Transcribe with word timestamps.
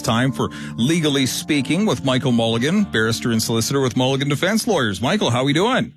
It's 0.00 0.06
time 0.06 0.32
for 0.32 0.48
Legally 0.76 1.26
Speaking 1.26 1.84
with 1.84 2.06
Michael 2.06 2.32
Mulligan, 2.32 2.84
barrister 2.84 3.32
and 3.32 3.42
solicitor 3.42 3.82
with 3.82 3.98
Mulligan 3.98 4.30
Defense 4.30 4.66
Lawyers. 4.66 5.02
Michael, 5.02 5.28
how 5.28 5.40
are 5.40 5.44
we 5.44 5.52
doing? 5.52 5.92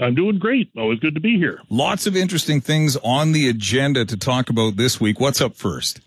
I'm 0.00 0.14
doing 0.14 0.38
great. 0.38 0.70
Always 0.78 1.00
good 1.00 1.16
to 1.16 1.20
be 1.20 1.36
here. 1.36 1.60
Lots 1.68 2.06
of 2.06 2.14
interesting 2.14 2.60
things 2.60 2.96
on 3.02 3.32
the 3.32 3.48
agenda 3.48 4.04
to 4.04 4.16
talk 4.16 4.48
about 4.48 4.76
this 4.76 5.00
week. 5.00 5.18
What's 5.18 5.40
up 5.40 5.56
first? 5.56 5.98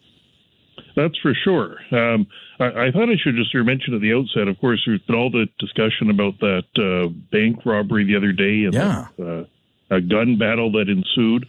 That's 0.96 1.18
for 1.22 1.34
sure. 1.34 1.76
Um, 1.92 2.26
I, 2.58 2.88
I, 2.88 2.92
thought 2.94 3.10
I 3.10 3.18
should 3.22 3.36
just 3.36 3.54
mention 3.54 3.94
at 3.94 4.00
the 4.00 4.14
outset, 4.14 4.48
of 4.48 4.58
course, 4.62 4.82
there's 4.86 5.02
been 5.02 5.18
all 5.18 5.30
the 5.30 5.48
discussion 5.60 6.10
about 6.10 6.40
that 6.40 6.64
uh, 6.78 7.10
bank 7.34 7.66
robbery 7.66 8.06
the 8.06 8.16
other 8.16 8.32
day 8.32 8.64
and 8.64 8.74
yeah. 8.74 9.08
the, 9.18 9.40
uh, 9.92 9.98
a 9.98 10.00
gun 10.00 10.38
battle 10.38 10.72
that 10.72 10.88
ensued. 10.88 11.46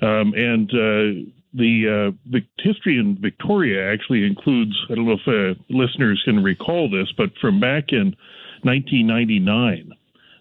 Um, 0.00 0.32
and 0.32 0.70
uh, 0.72 1.30
the, 1.52 2.12
uh, 2.12 2.16
the 2.30 2.40
history 2.58 2.98
in 2.98 3.18
Victoria 3.20 3.92
actually 3.92 4.24
includes, 4.24 4.72
I 4.90 4.94
don't 4.94 5.06
know 5.06 5.18
if 5.24 5.56
uh, 5.56 5.60
listeners 5.68 6.22
can 6.24 6.42
recall 6.42 6.90
this, 6.90 7.12
but 7.16 7.30
from 7.40 7.60
back 7.60 7.92
in 7.92 8.14
1999, 8.62 9.92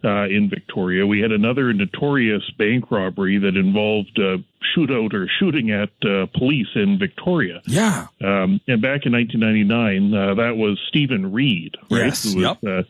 uh, 0.04 0.26
in 0.26 0.50
Victoria. 0.50 1.06
We 1.06 1.20
had 1.20 1.32
another 1.32 1.74
notorious 1.74 2.44
bank 2.58 2.90
robbery 2.92 3.38
that 3.40 3.58
involved 3.58 4.18
uh, 4.18 4.38
shootout 4.76 5.14
or 5.14 5.28
shooting 5.40 5.72
at 5.72 5.90
uh, 6.10 6.28
police 6.38 6.70
in 6.76 6.98
Victoria. 6.98 7.62
Yeah. 7.66 8.08
Um, 8.22 8.62
and 8.68 8.82
back 8.82 9.06
in 9.06 9.12
1999, 9.12 10.14
uh, 10.14 10.36
that 10.36 10.56
was 10.56 10.80
Stephen 10.88 11.32
Reid, 11.32 11.76
right? 11.90 12.06
Yes. 12.06 12.24
Who 12.24 12.40
was, 12.40 12.58
yep. 12.62 12.86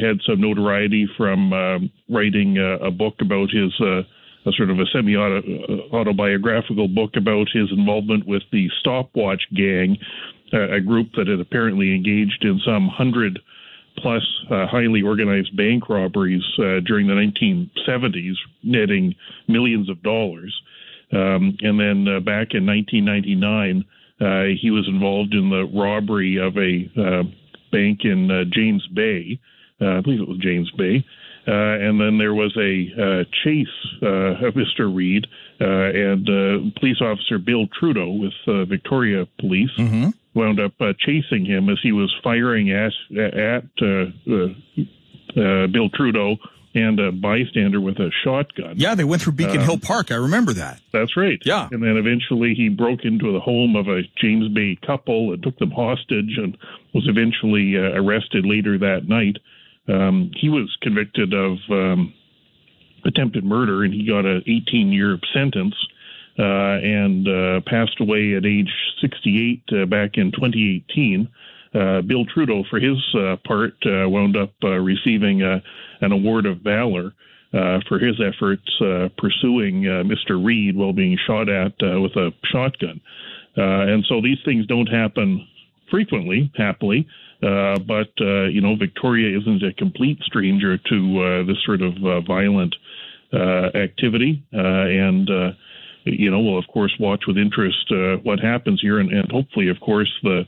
Had 0.00 0.20
some 0.26 0.40
notoriety 0.40 1.08
from 1.16 1.52
um, 1.52 1.90
writing 2.08 2.58
a 2.58 2.90
book 2.90 3.14
about 3.20 3.50
his. 3.50 3.72
A 4.46 4.52
sort 4.52 4.70
of 4.70 4.78
a 4.78 4.86
semi 4.92 5.16
autobiographical 5.16 6.88
book 6.88 7.10
about 7.16 7.48
his 7.52 7.70
involvement 7.70 8.26
with 8.26 8.42
the 8.52 8.68
Stopwatch 8.80 9.42
Gang, 9.54 9.98
a 10.52 10.80
group 10.80 11.08
that 11.16 11.28
had 11.28 11.40
apparently 11.40 11.94
engaged 11.94 12.42
in 12.42 12.60
some 12.64 12.88
hundred 12.88 13.38
plus 13.98 14.22
uh, 14.50 14.66
highly 14.66 15.02
organized 15.02 15.56
bank 15.56 15.88
robberies 15.88 16.42
uh, 16.58 16.80
during 16.86 17.06
the 17.06 17.14
1970s, 17.14 18.34
netting 18.62 19.14
millions 19.48 19.88
of 19.88 20.02
dollars. 20.02 20.54
Um, 21.12 21.56
and 21.60 21.78
then 21.78 22.06
uh, 22.08 22.20
back 22.20 22.54
in 22.54 22.66
1999, 22.66 23.84
uh, 24.20 24.56
he 24.60 24.70
was 24.70 24.86
involved 24.88 25.34
in 25.34 25.50
the 25.50 25.64
robbery 25.74 26.36
of 26.36 26.56
a 26.56 26.90
uh, 27.00 27.22
bank 27.72 28.00
in 28.04 28.30
uh, 28.30 28.44
James 28.52 28.86
Bay. 28.94 29.38
I 29.80 30.00
believe 30.02 30.20
it 30.20 30.28
was 30.28 30.38
James 30.38 30.70
Bay. 30.76 31.04
And 31.52 32.00
then 32.00 32.18
there 32.18 32.34
was 32.34 32.56
a 32.56 33.24
chase 33.44 33.66
of 34.02 34.54
Mr. 34.54 34.94
Reid 34.94 35.26
and 35.58 36.74
police 36.76 37.00
officer 37.00 37.38
Bill 37.38 37.66
Trudeau 37.78 38.10
with 38.10 38.68
Victoria 38.68 39.26
Police. 39.38 39.70
Mm-hmm 39.78 40.10
wound 40.34 40.60
up 40.60 40.72
uh, 40.80 40.92
chasing 40.98 41.44
him 41.44 41.68
as 41.68 41.78
he 41.82 41.92
was 41.92 42.14
firing 42.22 42.70
at, 42.70 42.92
at 43.16 43.64
uh, 43.82 43.86
uh, 44.30 44.46
uh, 45.36 45.66
Bill 45.66 45.88
Trudeau 45.90 46.36
and 46.72 47.00
a 47.00 47.10
bystander 47.10 47.80
with 47.80 47.98
a 47.98 48.10
shotgun. 48.22 48.74
Yeah, 48.76 48.94
they 48.94 49.04
went 49.04 49.22
through 49.22 49.32
Beacon 49.32 49.58
um, 49.58 49.64
Hill 49.64 49.78
Park. 49.78 50.12
I 50.12 50.16
remember 50.16 50.52
that. 50.52 50.80
That's 50.92 51.16
right. 51.16 51.40
Yeah. 51.44 51.68
And 51.70 51.82
then 51.82 51.96
eventually 51.96 52.54
he 52.54 52.68
broke 52.68 53.00
into 53.02 53.32
the 53.32 53.40
home 53.40 53.74
of 53.74 53.88
a 53.88 54.02
James 54.20 54.48
Bay 54.54 54.78
couple 54.86 55.32
and 55.32 55.42
took 55.42 55.58
them 55.58 55.72
hostage 55.72 56.36
and 56.36 56.56
was 56.94 57.08
eventually 57.08 57.76
uh, 57.76 58.00
arrested 58.00 58.46
later 58.46 58.78
that 58.78 59.08
night. 59.08 59.38
Um, 59.90 60.30
he 60.36 60.48
was 60.48 60.74
convicted 60.82 61.32
of 61.34 61.58
um, 61.70 62.14
attempted 63.04 63.44
murder 63.44 63.82
and 63.84 63.92
he 63.92 64.06
got 64.06 64.24
an 64.24 64.42
18 64.46 64.92
year 64.92 65.18
sentence 65.34 65.74
uh, 66.38 66.78
and 66.82 67.28
uh, 67.28 67.60
passed 67.66 68.00
away 68.00 68.34
at 68.34 68.46
age 68.46 68.72
68 69.00 69.62
uh, 69.72 69.86
back 69.86 70.12
in 70.14 70.32
2018. 70.32 71.28
Bill 71.72 72.24
Trudeau, 72.24 72.64
for 72.68 72.80
his 72.80 72.98
part, 73.44 73.74
wound 73.84 74.36
up 74.36 74.52
receiving 74.62 75.42
an 75.42 76.12
award 76.12 76.46
of 76.46 76.58
valor. 76.58 77.12
Uh, 77.52 77.80
for 77.88 77.98
his 77.98 78.14
efforts 78.20 78.62
uh, 78.80 79.08
pursuing 79.18 79.84
uh, 79.84 80.04
Mr. 80.04 80.38
Reid 80.40 80.76
while 80.76 80.92
being 80.92 81.18
shot 81.26 81.48
at 81.48 81.72
with 81.80 82.14
a 82.14 82.30
shotgun. 82.44 83.00
and 83.56 84.04
so 84.08 84.20
these 84.20 84.38
things 84.44 84.66
don't 84.66 84.86
happen 84.86 85.44
frequently, 85.90 86.50
happily. 86.56 87.06
but 87.40 88.12
you 88.18 88.60
know, 88.60 88.76
Victoria 88.76 89.38
isn't 89.38 89.62
a 89.62 89.72
complete 89.74 90.18
stranger 90.22 90.78
to 90.78 91.44
this 91.46 91.58
sort 91.64 91.82
of 91.82 91.94
violent 92.26 92.74
activity, 93.32 94.42
and 94.52 95.28
you 96.04 96.30
know, 96.30 96.40
we'll 96.40 96.58
of 96.58 96.66
course 96.68 96.94
watch 96.98 97.24
with 97.26 97.36
interest 97.36 97.90
uh, 97.90 98.16
what 98.22 98.40
happens 98.40 98.80
here, 98.80 98.98
and, 98.98 99.10
and, 99.12 99.30
hopefully, 99.30 99.68
of 99.68 99.78
course, 99.80 100.10
the 100.22 100.46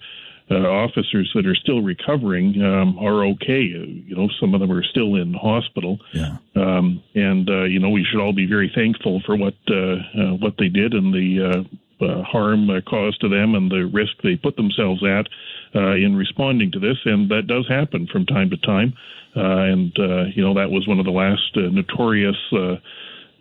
uh, 0.50 0.54
officers 0.54 1.30
that 1.34 1.46
are 1.46 1.54
still 1.54 1.80
recovering 1.82 2.62
um, 2.62 2.98
are 2.98 3.24
okay. 3.24 3.62
You 3.62 4.14
know, 4.16 4.28
some 4.40 4.54
of 4.54 4.60
them 4.60 4.72
are 4.72 4.82
still 4.82 5.14
in 5.14 5.34
hospital. 5.34 5.98
Yeah. 6.12 6.36
Um, 6.56 7.02
and 7.14 7.48
uh, 7.48 7.64
you 7.64 7.78
know, 7.78 7.90
we 7.90 8.04
should 8.04 8.20
all 8.20 8.32
be 8.32 8.46
very 8.46 8.70
thankful 8.74 9.22
for 9.24 9.36
what 9.36 9.54
uh, 9.70 9.74
uh, 9.74 10.34
what 10.40 10.54
they 10.58 10.68
did 10.68 10.94
and 10.94 11.12
the 11.12 11.64
uh, 12.02 12.22
harm 12.22 12.68
caused 12.88 13.20
to 13.20 13.28
them 13.28 13.54
and 13.54 13.70
the 13.70 13.88
risk 13.92 14.12
they 14.22 14.36
put 14.36 14.56
themselves 14.56 15.02
at 15.04 15.26
in 15.74 16.16
responding 16.16 16.70
to 16.72 16.78
this. 16.78 16.98
And 17.04 17.30
that 17.30 17.46
does 17.46 17.66
happen 17.68 18.06
from 18.12 18.26
time 18.26 18.50
to 18.50 18.56
time. 18.58 18.94
and 19.34 19.92
you 20.34 20.42
know, 20.42 20.54
that 20.54 20.70
was 20.70 20.86
one 20.86 20.98
of 20.98 21.06
the 21.06 21.12
last 21.12 21.56
notorious 21.56 22.36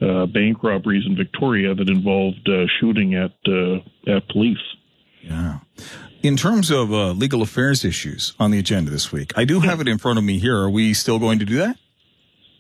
uh, 0.02 0.26
bank 0.26 0.64
robberies 0.64 1.04
in 1.06 1.16
Victoria 1.16 1.76
that 1.76 1.88
involved 1.88 2.50
uh, 2.50 2.66
shooting 2.80 3.16
at 3.16 3.34
uh, 3.48 4.16
at 4.16 4.28
police. 4.30 4.58
Yeah. 5.22 5.60
In 6.24 6.38
terms 6.38 6.72
of 6.72 6.92
uh, 6.92 7.12
legal 7.12 7.42
affairs 7.42 7.86
issues 7.86 8.34
on 8.40 8.52
the 8.52 8.60
agenda 8.60 8.90
this 8.90 9.12
week, 9.12 9.38
I 9.38 9.46
do 9.46 9.60
have 9.60 9.80
it 9.80 9.88
in 9.88 9.98
front 9.98 10.18
of 10.18 10.26
me 10.26 10.40
here. 10.40 10.58
Are 10.58 10.70
we 10.70 10.94
still 10.94 11.20
going 11.20 11.40
to 11.40 11.46
do 11.46 11.58
that? 11.58 11.78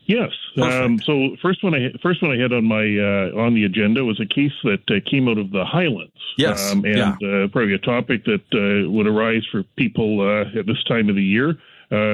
Yes. 0.06 0.32
Um, 0.62 1.00
so 1.00 1.38
first 1.42 1.64
one 1.64 1.74
I 1.74 1.94
first 2.02 2.22
one 2.22 2.32
I 2.32 2.42
had 2.42 2.52
on 2.52 2.66
my 2.66 2.84
uh, 2.84 3.42
on 3.42 3.54
the 3.54 3.64
agenda 3.66 4.04
was 4.04 4.20
a 4.20 4.26
case 4.26 4.52
that 4.64 4.84
uh, 4.90 5.10
came 5.10 5.30
out 5.30 5.38
of 5.38 5.52
the 5.52 5.64
Highlands. 5.64 6.12
Yes. 6.38 6.72
Um, 6.72 6.84
and 6.86 7.16
yeah. 7.22 7.48
probably 7.52 7.74
a 7.74 7.80
topic 7.80 8.26
that 8.26 8.88
would 8.90 9.08
arise 9.08 9.44
for 9.52 9.64
people 9.78 10.22
at 10.42 10.66
this 10.66 10.84
time 10.86 11.08
of 11.10 11.16
the 11.16 11.24
year. 11.24 11.58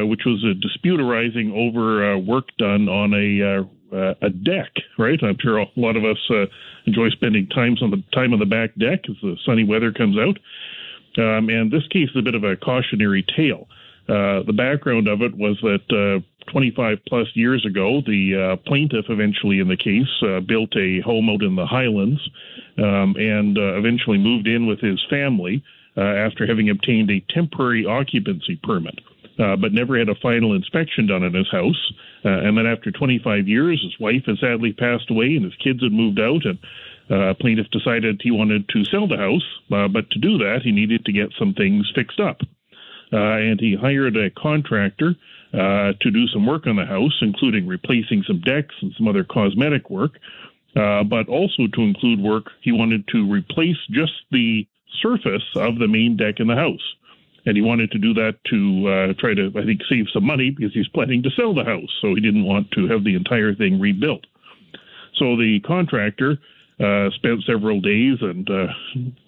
which 0.05 0.25
was 0.25 0.43
a 0.43 0.53
dispute 0.53 0.99
arising 0.99 1.51
over 1.53 2.17
work 2.17 2.49
done 2.57 2.87
on 2.89 3.13
a 3.13 3.63
uh, 3.91 4.13
a 4.21 4.29
deck, 4.29 4.71
right? 4.97 5.19
I'm 5.23 5.37
sure 5.39 5.59
a 5.59 5.67
lot 5.75 5.95
of 5.95 6.03
us 6.03 6.17
uh, 6.29 6.45
enjoy 6.85 7.09
spending 7.09 7.47
times 7.47 7.81
on 7.81 7.91
the 7.91 8.03
time 8.13 8.33
on 8.33 8.39
the 8.39 8.45
back 8.45 8.75
deck 8.75 9.01
as 9.09 9.15
the 9.21 9.37
sunny 9.45 9.63
weather 9.63 9.91
comes 9.91 10.17
out. 10.17 10.37
Um, 11.17 11.49
and 11.49 11.71
this 11.71 11.87
case 11.87 12.09
is 12.09 12.17
a 12.17 12.21
bit 12.21 12.35
of 12.35 12.43
a 12.43 12.55
cautionary 12.55 13.25
tale. 13.35 13.67
Uh, 14.07 14.43
the 14.43 14.53
background 14.55 15.07
of 15.07 15.21
it 15.21 15.35
was 15.35 15.57
that 15.61 15.83
uh, 15.91 16.19
25 16.47 16.99
plus 17.07 17.27
years 17.33 17.65
ago, 17.65 18.01
the 18.05 18.35
uh, 18.35 18.55
plaintiff 18.67 19.05
eventually 19.09 19.59
in 19.59 19.67
the 19.67 19.77
case 19.77 20.07
uh, 20.23 20.39
built 20.39 20.75
a 20.75 21.01
home 21.01 21.29
out 21.29 21.43
in 21.43 21.55
the 21.55 21.65
Highlands 21.65 22.21
um, 22.77 23.15
and 23.17 23.57
eventually 23.57 24.17
moved 24.17 24.47
in 24.47 24.67
with 24.67 24.79
his 24.79 25.03
family 25.09 25.63
after 25.95 26.45
having 26.45 26.69
obtained 26.69 27.09
a 27.09 27.25
temporary 27.33 27.83
occupancy 27.83 28.59
permit 28.61 28.99
uh, 29.39 29.55
but 29.55 29.73
never 29.73 29.97
had 29.97 30.09
a 30.09 30.15
final 30.15 30.53
inspection 30.53 31.07
done 31.07 31.23
in 31.23 31.33
his 31.33 31.49
house. 31.49 31.93
Uh, 32.25 32.29
and 32.29 32.57
then 32.57 32.65
after 32.65 32.91
25 32.91 33.47
years, 33.47 33.81
his 33.81 33.99
wife 33.99 34.23
had 34.25 34.37
sadly 34.39 34.73
passed 34.73 35.09
away 35.09 35.35
and 35.35 35.45
his 35.45 35.55
kids 35.55 35.81
had 35.83 35.91
moved 35.91 36.19
out. 36.19 36.43
And 36.45 36.59
uh, 37.09 37.33
plaintiff 37.35 37.69
decided 37.71 38.21
he 38.21 38.31
wanted 38.31 38.67
to 38.69 38.85
sell 38.85 39.07
the 39.07 39.17
house, 39.17 39.45
uh, 39.71 39.87
but 39.87 40.09
to 40.11 40.19
do 40.19 40.37
that, 40.39 40.61
he 40.63 40.71
needed 40.71 41.05
to 41.05 41.13
get 41.13 41.33
some 41.37 41.53
things 41.53 41.89
fixed 41.93 42.19
up. 42.19 42.41
Uh, 43.13 43.39
and 43.39 43.59
he 43.59 43.75
hired 43.79 44.17
a 44.17 44.29
contractor 44.31 45.15
uh, 45.53 45.93
to 46.01 46.11
do 46.11 46.27
some 46.27 46.45
work 46.45 46.67
on 46.67 46.75
the 46.75 46.85
house, 46.85 47.17
including 47.21 47.67
replacing 47.67 48.23
some 48.27 48.41
decks 48.41 48.75
and 48.81 48.93
some 48.97 49.07
other 49.07 49.23
cosmetic 49.23 49.89
work, 49.89 50.19
uh, 50.75 51.03
but 51.03 51.27
also 51.29 51.67
to 51.73 51.81
include 51.81 52.19
work 52.19 52.51
he 52.61 52.71
wanted 52.71 53.07
to 53.07 53.29
replace 53.31 53.77
just 53.89 54.11
the 54.31 54.67
surface 55.01 55.43
of 55.55 55.79
the 55.79 55.87
main 55.87 56.17
deck 56.17 56.39
in 56.39 56.47
the 56.47 56.55
house. 56.55 56.95
And 57.45 57.55
he 57.55 57.61
wanted 57.61 57.91
to 57.91 57.97
do 57.97 58.13
that 58.15 58.35
to 58.49 58.87
uh, 58.87 59.13
try 59.19 59.33
to, 59.33 59.51
I 59.55 59.63
think, 59.63 59.81
save 59.89 60.07
some 60.13 60.25
money 60.25 60.49
because 60.49 60.73
he's 60.73 60.87
planning 60.89 61.23
to 61.23 61.29
sell 61.31 61.53
the 61.53 61.63
house, 61.63 61.89
so 62.01 62.13
he 62.13 62.19
didn't 62.19 62.43
want 62.43 62.69
to 62.71 62.87
have 62.87 63.05
the 63.05 63.15
entire 63.15 63.55
thing 63.55 63.79
rebuilt. 63.79 64.25
So 65.15 65.37
the 65.37 65.61
contractor 65.65 66.37
uh, 66.79 67.09
spent 67.15 67.43
several 67.47 67.79
days 67.79 68.17
and 68.21 68.49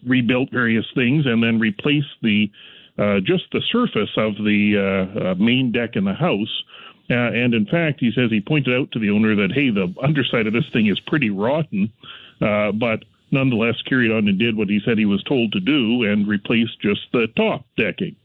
rebuilt 0.05 0.49
various 0.51 0.85
things, 0.93 1.25
and 1.25 1.41
then 1.41 1.59
replaced 1.59 2.13
the 2.21 2.51
uh, 2.99 3.19
just 3.23 3.43
the 3.51 3.61
surface 3.71 4.09
of 4.17 4.35
the 4.35 4.75
uh, 4.75 5.31
uh, 5.31 5.35
main 5.35 5.71
deck 5.71 5.95
in 5.95 6.03
the 6.03 6.13
house. 6.13 6.63
and 7.09 7.53
in 7.53 7.65
fact, 7.65 7.99
he 7.99 8.11
says 8.13 8.29
he 8.29 8.41
pointed 8.41 8.75
out 8.75 8.91
to 8.91 8.99
the 8.99 9.09
owner 9.09 9.35
that 9.35 9.51
hey, 9.53 9.69
the 9.69 9.93
underside 10.03 10.47
of 10.47 10.53
this 10.53 10.69
thing 10.73 10.87
is 10.87 10.99
pretty 11.07 11.29
rotten, 11.29 11.91
but 12.39 13.03
nonetheless 13.31 13.81
carried 13.87 14.11
on 14.11 14.27
and 14.27 14.39
did 14.39 14.57
what 14.57 14.69
he 14.69 14.79
said 14.83 14.97
he 14.97 15.05
was 15.05 15.23
told 15.23 15.51
to 15.51 15.59
do 15.59 16.03
and 16.03 16.27
replaced 16.27 16.79
just 16.81 17.01
the 17.13 17.27
top 17.35 17.65
decking. 17.77 18.15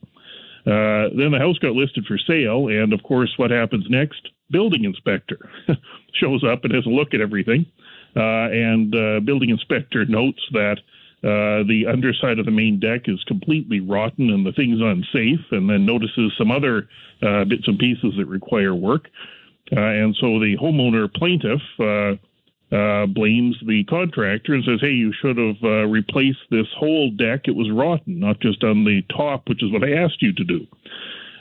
Uh, 0.66 1.12
then 1.14 1.30
the 1.32 1.38
house 1.38 1.58
got 1.58 1.72
listed 1.72 2.06
for 2.06 2.16
sale, 2.16 2.68
and 2.68 2.92
of 2.92 3.02
course, 3.02 3.32
what 3.36 3.50
happens 3.50 3.84
next? 3.90 4.28
Building 4.50 4.84
inspector 4.84 5.50
shows 6.14 6.42
up 6.42 6.64
and 6.64 6.74
has 6.74 6.86
a 6.86 6.88
look 6.88 7.12
at 7.12 7.20
everything. 7.20 7.66
Uh, 8.16 8.48
and 8.48 8.94
uh, 8.94 9.20
building 9.20 9.50
inspector 9.50 10.04
notes 10.06 10.40
that 10.52 10.78
uh, 11.24 11.64
the 11.64 11.86
underside 11.88 12.38
of 12.38 12.44
the 12.44 12.50
main 12.50 12.78
deck 12.78 13.02
is 13.06 13.22
completely 13.24 13.80
rotten 13.80 14.28
and 14.28 14.44
the 14.44 14.52
thing's 14.52 14.80
unsafe, 14.82 15.40
and 15.52 15.70
then 15.70 15.86
notices 15.86 16.32
some 16.36 16.50
other 16.50 16.86
uh, 17.22 17.44
bits 17.46 17.66
and 17.66 17.78
pieces 17.78 18.12
that 18.18 18.26
require 18.26 18.74
work. 18.74 19.08
Uh, 19.74 19.80
and 19.80 20.14
so 20.20 20.38
the 20.38 20.54
homeowner 20.60 21.10
plaintiff 21.14 21.62
uh, 21.80 22.76
uh, 22.76 23.06
blames 23.06 23.56
the 23.66 23.84
contractor 23.88 24.52
and 24.52 24.64
says, 24.64 24.80
hey, 24.82 24.90
you 24.92 25.14
should 25.22 25.38
have 25.38 25.90
replaced 25.90 26.44
this 26.50 26.66
whole 26.76 27.10
deck. 27.12 27.48
It 27.48 27.56
was 27.56 27.70
rotten, 27.70 28.20
not 28.20 28.40
just 28.40 28.62
on 28.62 28.84
the 28.84 29.00
top, 29.16 29.48
which 29.48 29.62
is 29.62 29.72
what 29.72 29.82
I 29.82 29.92
asked 29.92 30.20
you 30.20 30.34
to 30.34 30.44
do. 30.44 30.66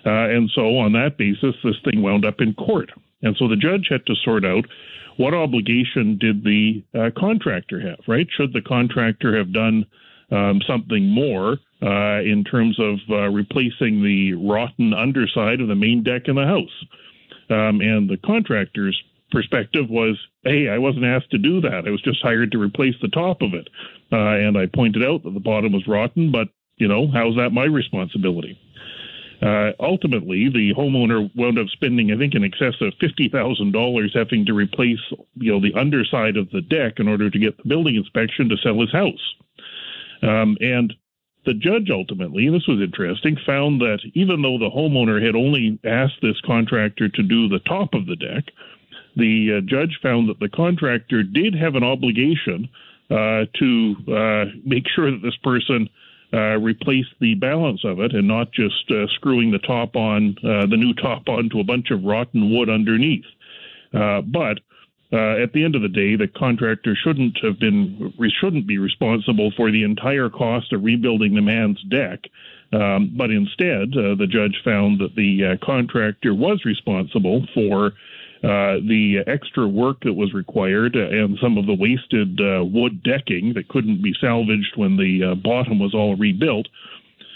and 0.06 0.50
so 0.56 0.78
on 0.78 0.94
that 0.94 1.18
basis, 1.18 1.56
this 1.62 1.76
thing 1.84 2.02
wound 2.02 2.24
up 2.24 2.40
in 2.40 2.54
court. 2.54 2.90
And 3.24 3.36
so 3.38 3.48
the 3.48 3.56
judge 3.56 3.88
had 3.90 4.06
to 4.06 4.16
sort 4.24 4.46
out 4.46 4.66
what 5.18 5.34
obligation 5.34 6.18
did 6.20 6.44
the 6.44 6.84
uh, 6.94 7.10
contractor 7.18 7.80
have, 7.80 8.00
right? 8.08 8.28
Should 8.36 8.54
the 8.54 8.62
contractor 8.62 9.38
have 9.38 9.54
done 9.54 9.86
um, 10.32 10.62
something 10.68 11.06
more 11.06 11.58
uh, 11.82 12.22
in 12.22 12.44
terms 12.44 12.80
of 12.80 13.00
uh, 13.10 13.30
replacing 13.30 14.04
the 14.04 14.34
rotten 14.34 14.94
underside 14.94 15.62
of 15.62 15.68
the 15.68 15.76
main 15.76 16.04
deck 16.04 16.24
in 16.28 16.36
the 16.36 16.46
house? 16.46 16.86
Um, 17.50 17.82
and 17.82 18.10
the 18.10 18.18
contractor's 18.26 19.02
perspective 19.32 19.90
was, 19.90 20.18
hey, 20.44 20.70
I 20.70 20.78
wasn't 20.78 21.06
asked 21.06 21.32
to 21.32 21.38
do 21.38 21.62
that. 21.62 21.84
I 21.86 21.92
was 21.92 22.02
just 22.02 22.22
hired 22.22 22.52
to 22.52 22.58
replace 22.58 22.96
the 23.02 23.10
top 23.10 23.42
of 23.42 23.54
it. 23.54 23.68
Uh, 24.12 24.18
and 24.18 24.58
I 24.58 24.68
pointed 24.68 25.04
out 25.04 25.24
that 25.24 25.34
the 25.34 25.40
bottom 25.40 25.74
was 25.74 25.88
rotten, 25.88 26.32
but, 26.32 26.50
you 26.78 26.88
know, 26.88 27.08
how's 27.12 27.36
that 27.36 27.52
my 27.52 27.66
responsibility? 27.66 28.58
Uh, 29.44 29.72
ultimately, 29.82 30.48
the 30.48 30.74
homeowner 30.74 31.30
wound 31.36 31.60
up 31.60 31.68
spending, 31.68 32.14
I 32.14 32.18
think, 32.18 32.34
in 32.34 32.46
excess 32.46 32.76
of 32.80 32.94
fifty 33.02 33.28
thousand 33.28 33.74
dollars 33.74 34.14
having 34.16 34.46
to 34.46 34.54
replace, 34.54 35.02
you 35.36 35.52
know, 35.52 35.60
the 35.60 35.78
underside 35.78 36.38
of 36.38 36.50
the 36.52 36.62
deck 36.62 36.94
in 36.98 37.10
order 37.10 37.30
to 37.30 37.40
get 37.40 37.58
the 37.58 37.68
building 37.68 37.96
inspection 37.96 38.48
to 38.50 38.58
sell 38.58 38.80
his 38.80 38.92
house. 38.92 39.36
Um, 40.22 40.56
and 40.62 40.94
the 41.46 41.54
judge 41.54 41.90
ultimately, 41.92 42.50
this 42.50 42.68
was 42.68 42.80
interesting, 42.80 43.36
found 43.46 43.82
that 43.82 44.00
even 44.14 44.42
though 44.42 44.58
the 44.58 44.70
homeowner 44.70 45.22
had 45.22 45.36
only 45.36 45.78
asked 45.84 46.22
this 46.22 46.40
contractor 46.46 47.10
to 47.10 47.24
do 47.24 47.50
the 47.50 47.60
top 47.68 47.94
of 47.94 48.06
the 48.06 48.16
deck, 48.16 48.46
the 49.18 49.58
uh, 49.58 49.62
judge 49.62 50.00
found 50.02 50.30
that 50.30 50.40
the 50.40 50.48
contractor 50.48 51.22
did 51.22 51.54
have 51.54 51.76
an 51.76 51.84
obligation 51.84 52.70
uh, 53.12 53.44
to 53.60 53.96
uh, 54.08 54.46
make 54.64 54.86
sure 54.96 55.12
that 55.12 55.22
this 55.22 55.36
person 55.44 55.90
uh, 56.34 56.58
replace 56.58 57.06
the 57.20 57.36
balance 57.36 57.82
of 57.84 58.00
it 58.00 58.14
and 58.14 58.28
not 58.28 58.52
just 58.52 58.90
uh, 58.90 59.06
screwing 59.16 59.52
the 59.52 59.60
top 59.60 59.96
on, 59.96 60.36
uh, 60.44 60.66
the 60.66 60.78
new 60.78 60.94
top 60.94 61.30
onto 61.30 61.60
a 61.60 61.64
bunch 61.64 61.92
of 61.92 62.04
rotten 62.04 62.56
wood 62.56 62.70
underneath. 62.70 63.26
Uh, 63.94 64.22
but 64.22 64.60
uh, 65.12 65.44
at 65.44 65.54
the 65.54 65.64
end 65.64 65.76
of 65.76 65.84
the 65.84 65.90
day, 65.90 66.16
the 66.16 66.28
contractor 66.28 66.96
shouldn't 66.96 67.38
have 67.44 67.60
been 67.60 68.12
shouldn't 68.42 68.66
be 68.66 68.80
responsible 68.80 69.52
for 69.56 69.70
the 69.70 69.84
entire 69.84 70.28
cost 70.28 70.74
of 70.74 70.84
rebuilding 70.84 71.36
the 71.36 71.42
man's 71.42 71.82
deck. 71.84 72.22
Um, 72.72 73.14
but 73.16 73.30
instead, 73.30 73.92
the 73.92 74.28
judge 74.28 74.60
found 74.66 75.00
that 75.02 75.16
the 75.16 75.60
contractor 75.64 76.34
was 76.34 76.66
responsible 76.66 77.46
for 77.54 77.92
uh, 78.44 78.76
the 78.90 79.24
extra 79.26 79.66
work 79.66 80.02
that 80.02 80.12
was 80.12 80.34
required 80.34 80.98
and 80.98 81.38
some 81.42 81.58
of 81.58 81.66
the 81.66 81.74
wasted 81.74 82.42
uh, 82.42 82.62
wood 82.62 83.02
decking 83.02 83.54
that 83.54 83.70
couldn't 83.70 84.04
be 84.04 84.14
salvaged 84.20 84.74
when 84.76 84.98
the 84.98 85.32
uh, 85.32 85.36
bottom 85.36 85.80
was 85.80 85.94
all 85.96 86.18
rebuilt. 86.18 86.68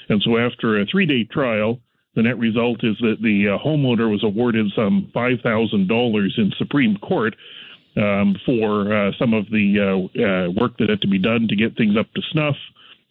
And 0.10 0.22
so, 0.22 0.38
after 0.38 0.82
a 0.82 0.86
three 0.86 1.06
day 1.06 1.24
trial, 1.24 1.80
the 2.16 2.24
net 2.24 2.38
result 2.38 2.84
is 2.84 2.98
that 3.00 3.22
the 3.22 3.48
uh, 3.48 3.58
homeowner 3.66 4.12
was 4.12 4.22
awarded 4.22 4.66
some 4.76 5.10
$5,000 5.16 6.38
in 6.38 6.52
Supreme 6.58 6.98
Court 6.98 7.38
um, 7.96 8.36
for 8.46 8.94
uh, 8.94 9.12
some 9.18 9.34
of 9.34 9.46
the 9.50 10.52
work 10.60 10.78
that 10.78 10.90
had 10.90 11.02
to 11.02 11.08
be 11.08 11.20
done 11.20 11.48
to 11.48 11.56
get 11.56 11.78
things 11.78 11.96
up 11.98 12.12
to 12.16 12.22
snuff 12.34 12.56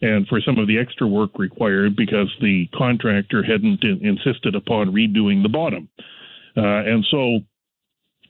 and 0.03 0.27
for 0.27 0.39
some 0.39 0.59
of 0.59 0.67
the 0.67 0.77
extra 0.77 1.07
work 1.07 1.31
required 1.39 1.95
because 1.95 2.31
the 2.41 2.67
contractor 2.75 3.41
hadn't 3.41 3.83
in- 3.83 4.05
insisted 4.05 4.53
upon 4.53 4.93
redoing 4.93 5.41
the 5.41 5.49
bottom. 5.49 5.89
and 6.55 7.03
so 7.09 7.39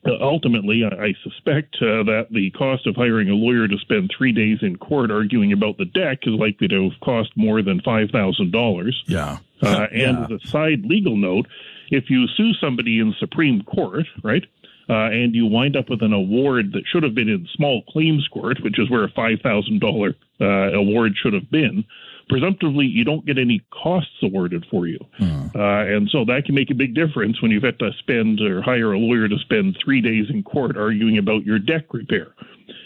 uh, 0.06 0.12
ultimately, 0.20 0.84
I 0.84 1.14
suspect 1.22 1.76
uh, 1.76 2.04
that 2.04 2.28
the 2.30 2.50
cost 2.50 2.86
of 2.86 2.94
hiring 2.94 3.30
a 3.30 3.34
lawyer 3.34 3.66
to 3.66 3.78
spend 3.78 4.10
three 4.16 4.32
days 4.32 4.58
in 4.62 4.76
court 4.76 5.10
arguing 5.10 5.52
about 5.52 5.76
the 5.78 5.86
deck 5.86 6.20
is 6.22 6.34
likely 6.34 6.68
to 6.68 6.90
have 6.90 7.00
cost 7.00 7.30
more 7.36 7.62
than 7.62 7.80
five 7.80 8.10
thousand 8.10 8.52
dollars. 8.52 9.02
Yeah. 9.06 9.38
Uh, 9.60 9.86
and 9.92 10.18
yeah. 10.18 10.24
as 10.24 10.42
a 10.44 10.46
side 10.46 10.84
legal 10.84 11.16
note, 11.16 11.46
if 11.90 12.10
you 12.10 12.26
sue 12.28 12.52
somebody 12.54 13.00
in 13.00 13.12
Supreme 13.18 13.62
Court, 13.64 14.06
right, 14.22 14.44
uh, 14.88 15.10
and 15.10 15.34
you 15.34 15.46
wind 15.46 15.76
up 15.76 15.90
with 15.90 16.02
an 16.02 16.12
award 16.12 16.72
that 16.72 16.84
should 16.86 17.02
have 17.02 17.14
been 17.14 17.28
in 17.28 17.48
small 17.54 17.82
claims 17.88 18.26
court, 18.32 18.58
which 18.62 18.78
is 18.78 18.88
where 18.88 19.04
a 19.04 19.10
five 19.10 19.40
thousand 19.42 19.80
dollar 19.80 20.14
uh, 20.40 20.72
award 20.72 21.14
should 21.20 21.32
have 21.32 21.50
been, 21.50 21.84
presumptively 22.28 22.86
you 22.86 23.04
don't 23.04 23.26
get 23.26 23.38
any 23.38 23.64
costs 23.70 24.22
awarded 24.22 24.66
for 24.70 24.86
you. 24.86 24.98
Hmm. 25.18 25.46
Uh, 25.54 25.84
and 25.84 26.08
so 26.10 26.24
that 26.24 26.44
can 26.44 26.54
make 26.54 26.70
a 26.70 26.74
big 26.74 26.94
difference 26.94 27.40
when 27.40 27.50
you've 27.50 27.62
had 27.62 27.78
to 27.78 27.90
spend 27.98 28.40
or 28.40 28.62
hire 28.62 28.92
a 28.92 28.98
lawyer 28.98 29.28
to 29.28 29.38
spend 29.38 29.76
three 29.82 30.00
days 30.00 30.26
in 30.30 30.42
court 30.42 30.76
arguing 30.76 31.18
about 31.18 31.44
your 31.44 31.58
deck 31.58 31.92
repair. 31.92 32.34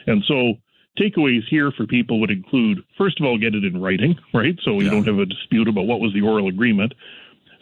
And 0.06 0.22
so 0.26 0.54
takeaways 0.98 1.42
here 1.48 1.72
for 1.72 1.86
people 1.86 2.20
would 2.20 2.30
include 2.30 2.82
first 2.98 3.20
of 3.20 3.26
all, 3.26 3.38
get 3.38 3.54
it 3.54 3.64
in 3.64 3.80
writing, 3.80 4.18
right? 4.34 4.58
So 4.62 4.78
you 4.78 4.84
yeah. 4.84 4.90
don't 4.90 5.06
have 5.06 5.18
a 5.18 5.26
dispute 5.26 5.68
about 5.68 5.86
what 5.86 6.00
was 6.00 6.12
the 6.12 6.22
oral 6.22 6.48
agreement. 6.48 6.94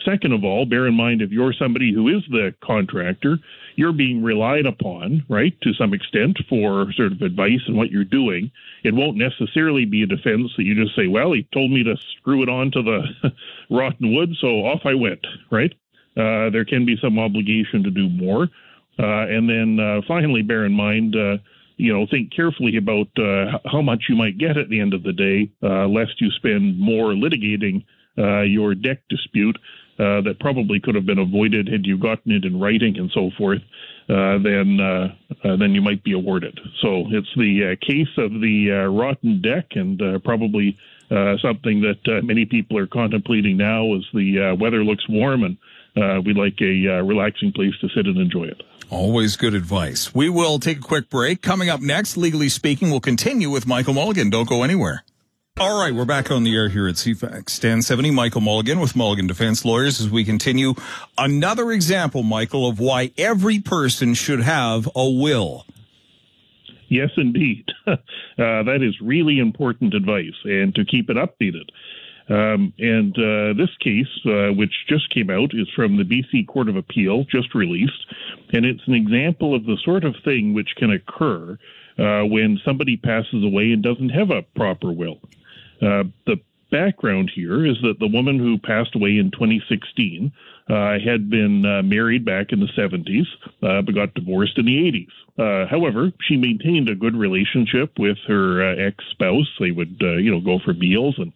Second 0.04 0.32
of 0.32 0.44
all, 0.44 0.64
bear 0.66 0.86
in 0.86 0.94
mind 0.94 1.22
if 1.22 1.30
you're 1.30 1.52
somebody 1.52 1.92
who 1.92 2.08
is 2.08 2.22
the 2.30 2.54
contractor, 2.62 3.38
you're 3.76 3.92
being 3.92 4.22
relied 4.22 4.66
upon, 4.66 5.24
right, 5.28 5.54
to 5.62 5.74
some 5.74 5.92
extent 5.92 6.38
for 6.48 6.92
sort 6.92 7.12
of 7.12 7.22
advice 7.22 7.60
and 7.66 7.76
what 7.76 7.90
you're 7.90 8.04
doing. 8.04 8.50
It 8.82 8.94
won't 8.94 9.16
necessarily 9.16 9.84
be 9.84 10.02
a 10.02 10.06
defense 10.06 10.52
that 10.56 10.64
you 10.64 10.74
just 10.74 10.96
say, 10.96 11.06
well, 11.06 11.32
he 11.32 11.46
told 11.52 11.70
me 11.70 11.84
to 11.84 11.96
screw 12.18 12.42
it 12.42 12.48
onto 12.48 12.82
the 12.82 13.02
rotten 13.70 14.14
wood, 14.14 14.30
so 14.40 14.66
off 14.66 14.82
I 14.84 14.94
went, 14.94 15.26
right? 15.50 15.72
Uh, 16.16 16.50
there 16.50 16.64
can 16.64 16.84
be 16.84 16.96
some 17.00 17.18
obligation 17.18 17.82
to 17.84 17.90
do 17.90 18.08
more. 18.08 18.48
Uh, 18.98 19.26
and 19.28 19.48
then 19.48 19.78
uh, 19.80 20.00
finally, 20.06 20.42
bear 20.42 20.66
in 20.66 20.72
mind, 20.72 21.14
uh, 21.16 21.38
you 21.76 21.92
know, 21.92 22.06
think 22.10 22.34
carefully 22.34 22.76
about 22.76 23.08
uh, 23.18 23.58
how 23.70 23.80
much 23.80 24.04
you 24.08 24.16
might 24.16 24.36
get 24.36 24.58
at 24.58 24.68
the 24.68 24.80
end 24.80 24.92
of 24.92 25.02
the 25.02 25.12
day, 25.12 25.50
uh, 25.62 25.86
lest 25.86 26.20
you 26.20 26.30
spend 26.32 26.78
more 26.78 27.12
litigating 27.12 27.84
your 28.46 28.74
deck 28.74 28.98
dispute 29.08 29.56
uh, 30.00 30.22
that 30.22 30.40
probably 30.40 30.80
could 30.80 30.94
have 30.94 31.04
been 31.04 31.18
avoided 31.18 31.68
had 31.68 31.84
you 31.84 31.98
gotten 31.98 32.32
it 32.32 32.46
in 32.46 32.58
writing 32.58 32.98
and 32.98 33.10
so 33.12 33.30
forth, 33.36 33.60
uh, 34.08 34.38
then 34.38 34.80
uh, 34.80 35.08
uh 35.44 35.56
then 35.56 35.74
you 35.74 35.82
might 35.82 36.02
be 36.02 36.12
awarded. 36.12 36.58
So 36.80 37.04
it's 37.10 37.28
the 37.36 37.76
uh, 37.76 37.86
case 37.86 38.08
of 38.16 38.32
the 38.40 38.70
rotten 38.90 39.42
deck, 39.42 39.66
and 39.72 40.00
probably 40.24 40.78
something 41.42 41.82
that 41.82 42.22
many 42.24 42.46
people 42.46 42.78
are 42.78 42.86
contemplating 42.86 43.58
now 43.58 43.94
as 43.94 44.02
the 44.14 44.56
weather 44.58 44.82
looks 44.82 45.06
warm 45.08 45.44
and 45.44 46.24
we'd 46.24 46.36
like 46.36 46.58
a 46.62 47.02
relaxing 47.02 47.52
place 47.52 47.74
to 47.82 47.88
sit 47.94 48.06
and 48.06 48.16
enjoy 48.16 48.44
it. 48.44 48.62
Always 48.88 49.36
good 49.36 49.54
advice. 49.54 50.14
We 50.14 50.30
will 50.30 50.58
take 50.58 50.78
a 50.78 50.82
quick 50.82 51.10
break. 51.10 51.42
Coming 51.42 51.68
up 51.68 51.80
next, 51.80 52.16
legally 52.16 52.48
speaking, 52.48 52.90
we'll 52.90 53.00
continue 53.00 53.50
with 53.50 53.66
Michael 53.66 53.94
Mulligan. 53.94 54.30
Don't 54.30 54.48
go 54.48 54.62
anywhere. 54.62 55.04
All 55.58 55.78
right, 55.78 55.94
we're 55.94 56.06
back 56.06 56.30
on 56.30 56.42
the 56.42 56.56
air 56.56 56.70
here 56.70 56.88
at 56.88 56.94
CFAX 56.94 57.60
1070. 57.62 58.10
Michael 58.12 58.40
Mulligan 58.40 58.80
with 58.80 58.96
Mulligan 58.96 59.26
Defense 59.26 59.62
Lawyers 59.62 60.00
as 60.00 60.08
we 60.08 60.24
continue. 60.24 60.72
Another 61.18 61.70
example, 61.70 62.22
Michael, 62.22 62.66
of 62.66 62.80
why 62.80 63.12
every 63.18 63.58
person 63.58 64.14
should 64.14 64.40
have 64.40 64.88
a 64.96 65.10
will. 65.10 65.66
Yes, 66.88 67.10
indeed. 67.18 67.66
uh, 67.86 67.96
that 68.38 68.78
is 68.80 68.98
really 69.02 69.38
important 69.38 69.92
advice, 69.92 70.32
and 70.44 70.74
to 70.76 70.84
keep 70.86 71.10
it 71.10 71.18
updated. 71.18 71.68
Um, 72.30 72.72
and 72.78 73.14
uh, 73.18 73.52
this 73.52 73.76
case, 73.80 74.06
uh, 74.24 74.54
which 74.54 74.72
just 74.88 75.12
came 75.12 75.28
out, 75.28 75.50
is 75.52 75.68
from 75.76 75.98
the 75.98 76.04
BC 76.04 76.46
Court 76.46 76.70
of 76.70 76.76
Appeal, 76.76 77.24
just 77.24 77.54
released, 77.54 78.06
and 78.54 78.64
it's 78.64 78.86
an 78.86 78.94
example 78.94 79.54
of 79.54 79.66
the 79.66 79.76
sort 79.84 80.04
of 80.04 80.14
thing 80.24 80.54
which 80.54 80.74
can 80.76 80.90
occur 80.90 81.58
uh, 81.98 82.22
when 82.24 82.58
somebody 82.64 82.96
passes 82.96 83.44
away 83.44 83.72
and 83.72 83.82
doesn't 83.82 84.08
have 84.08 84.30
a 84.30 84.40
proper 84.56 84.90
will. 84.90 85.20
Uh, 85.80 86.04
the 86.26 86.36
background 86.70 87.30
here 87.34 87.66
is 87.66 87.76
that 87.82 87.98
the 87.98 88.06
woman 88.06 88.38
who 88.38 88.58
passed 88.58 88.94
away 88.94 89.18
in 89.18 89.30
2016 89.32 90.32
uh, 90.68 90.98
had 91.04 91.28
been 91.28 91.64
uh, 91.66 91.82
married 91.82 92.24
back 92.24 92.52
in 92.52 92.60
the 92.60 92.68
70s, 92.78 93.26
uh, 93.62 93.82
but 93.82 93.94
got 93.94 94.14
divorced 94.14 94.56
in 94.56 94.66
the 94.66 94.76
80s. 94.76 95.08
Uh, 95.38 95.68
however, 95.68 96.12
she 96.28 96.36
maintained 96.36 96.88
a 96.88 96.94
good 96.94 97.16
relationship 97.16 97.98
with 97.98 98.18
her 98.28 98.62
uh, 98.62 98.76
ex-spouse. 98.76 99.48
They 99.58 99.72
would, 99.72 99.96
you 100.00 100.30
know, 100.30 100.40
go 100.40 100.60
for 100.64 100.72
meals 100.74 101.16
and 101.18 101.32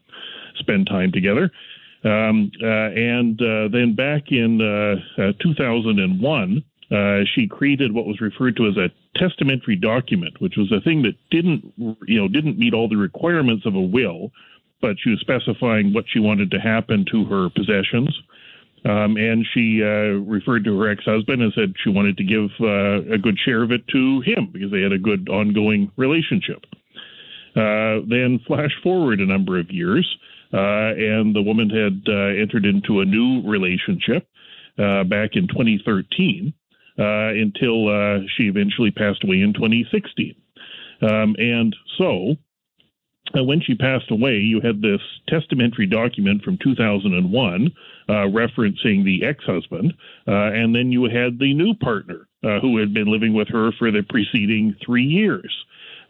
spend 0.56 0.86
time 0.86 1.10
together. 1.10 1.50
Um, 2.04 2.52
and 2.60 3.38
then 3.72 3.94
back 3.96 4.30
in 4.30 4.58
2001, 5.40 6.64
she 7.34 7.48
created 7.48 7.92
what 7.92 8.06
was 8.06 8.20
referred 8.20 8.56
to 8.56 8.68
as 8.68 8.76
a 8.76 8.90
testamentary 9.14 9.76
document, 9.76 10.40
which 10.40 10.56
was 10.56 10.70
a 10.72 10.80
thing 10.80 11.02
that 11.02 11.14
didn't, 11.30 11.72
you 12.06 12.20
know, 12.20 12.28
didn't 12.28 12.58
meet 12.58 12.74
all 12.74 12.88
the 12.88 12.96
requirements 12.96 13.66
of 13.66 13.74
a 13.74 13.80
will, 13.80 14.30
but 14.80 14.96
she 15.02 15.10
was 15.10 15.20
specifying 15.20 15.92
what 15.92 16.04
she 16.08 16.18
wanted 16.18 16.50
to 16.50 16.58
happen 16.58 17.04
to 17.10 17.24
her 17.24 17.48
possessions. 17.50 18.16
Um, 18.84 19.16
and 19.16 19.46
she 19.54 19.82
uh, 19.82 20.20
referred 20.28 20.64
to 20.64 20.78
her 20.78 20.90
ex-husband 20.90 21.40
and 21.40 21.52
said 21.54 21.72
she 21.82 21.88
wanted 21.88 22.18
to 22.18 22.24
give 22.24 22.50
uh, 22.60 23.14
a 23.14 23.16
good 23.16 23.38
share 23.38 23.62
of 23.62 23.72
it 23.72 23.88
to 23.88 24.20
him 24.20 24.50
because 24.52 24.70
they 24.70 24.82
had 24.82 24.92
a 24.92 24.98
good 24.98 25.28
ongoing 25.30 25.90
relationship. 25.96 26.66
Uh, 27.56 28.04
then 28.08 28.40
flash 28.46 28.72
forward 28.82 29.20
a 29.20 29.26
number 29.26 29.58
of 29.58 29.70
years, 29.70 30.06
uh, 30.52 30.92
and 30.98 31.34
the 31.34 31.40
woman 31.40 31.70
had 31.70 32.02
uh, 32.12 32.38
entered 32.38 32.66
into 32.66 33.00
a 33.00 33.04
new 33.04 33.48
relationship 33.48 34.28
uh, 34.78 35.04
back 35.04 35.30
in 35.32 35.48
2013 35.48 36.52
uh, 36.52 36.63
until 36.96 37.88
uh, 37.88 38.20
she 38.36 38.44
eventually 38.44 38.90
passed 38.90 39.24
away 39.24 39.40
in 39.40 39.52
2016. 39.52 40.34
Um, 41.02 41.34
and 41.38 41.74
so, 41.98 42.36
when 43.34 43.60
she 43.60 43.74
passed 43.74 44.10
away, 44.10 44.36
you 44.36 44.60
had 44.60 44.80
this 44.80 45.00
testamentary 45.28 45.86
document 45.86 46.42
from 46.42 46.58
2001 46.62 47.72
referencing 48.08 49.04
the 49.04 49.24
ex 49.24 49.42
husband, 49.44 49.92
and 50.26 50.74
then 50.74 50.92
you 50.92 51.04
had 51.04 51.38
the 51.38 51.52
new 51.54 51.74
partner 51.74 52.28
who 52.42 52.78
had 52.78 52.94
been 52.94 53.10
living 53.10 53.34
with 53.34 53.48
her 53.48 53.72
for 53.78 53.90
the 53.90 54.02
preceding 54.08 54.76
three 54.84 55.04
years. 55.04 55.52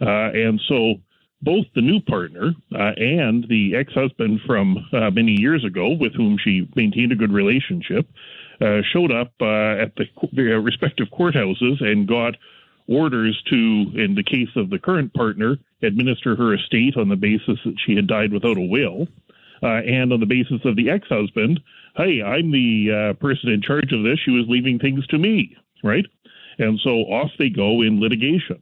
and 0.01 0.61
so, 0.69 0.97
both 1.45 1.67
the 1.75 1.83
new 1.83 2.01
partner 2.01 2.55
uh, 2.75 2.93
and 2.97 3.47
the 3.49 3.77
ex-husband 3.77 4.41
from 4.47 4.79
uh, 4.93 5.11
many 5.11 5.33
years 5.39 5.65
ago, 5.65 5.91
with 5.91 6.15
whom 6.15 6.39
she 6.43 6.69
maintained 6.75 7.13
a 7.13 7.17
good 7.17 7.33
relationship, 7.33 8.07
uh, 8.09 8.13
showed 8.93 9.13
up 9.13 9.33
uh, 9.41 9.83
at 9.83 9.93
the 9.97 10.07
uh, 10.39 10.59
respective 10.59 11.09
courthouses 11.09 11.83
and 11.83 12.09
got 12.09 12.35
orders 12.87 13.41
to, 13.51 13.57
in 13.95 14.15
the 14.15 14.23
case 14.23 14.51
of 14.57 14.71
the 14.71 14.79
current 14.79 15.13
partner, 15.15 15.57
administer 15.83 16.37
her 16.37 16.55
estate 16.55 16.97
on 16.97 17.09
the 17.09 17.17
basis 17.17 17.59
that 17.65 17.77
she 17.85 17.97
had 17.97 18.07
died 18.07 18.33
without 18.33 18.59
a 18.59 18.61
will, 18.61 19.09
uh, 19.63 19.81
and 19.87 20.13
on 20.13 20.21
the 20.21 20.27
basis 20.27 20.61
of 20.65 20.77
the 20.77 20.91
ex-husband, 20.91 21.61
hey, 21.97 22.23
I'm 22.23 22.51
the 22.51 23.17
person 23.21 23.51
in 23.51 23.63
charge 23.63 23.93
of 23.93 24.03
this. 24.03 24.19
She 24.25 24.31
was 24.31 24.45
leaving 24.49 24.79
things 24.79 25.07
to 25.09 25.19
me, 25.19 25.57
right? 25.83 26.05
And 26.59 26.79
so 26.81 26.91
off 26.91 27.31
they 27.39 27.49
go 27.49 27.81
in 27.83 28.01
litigation. 28.01 28.61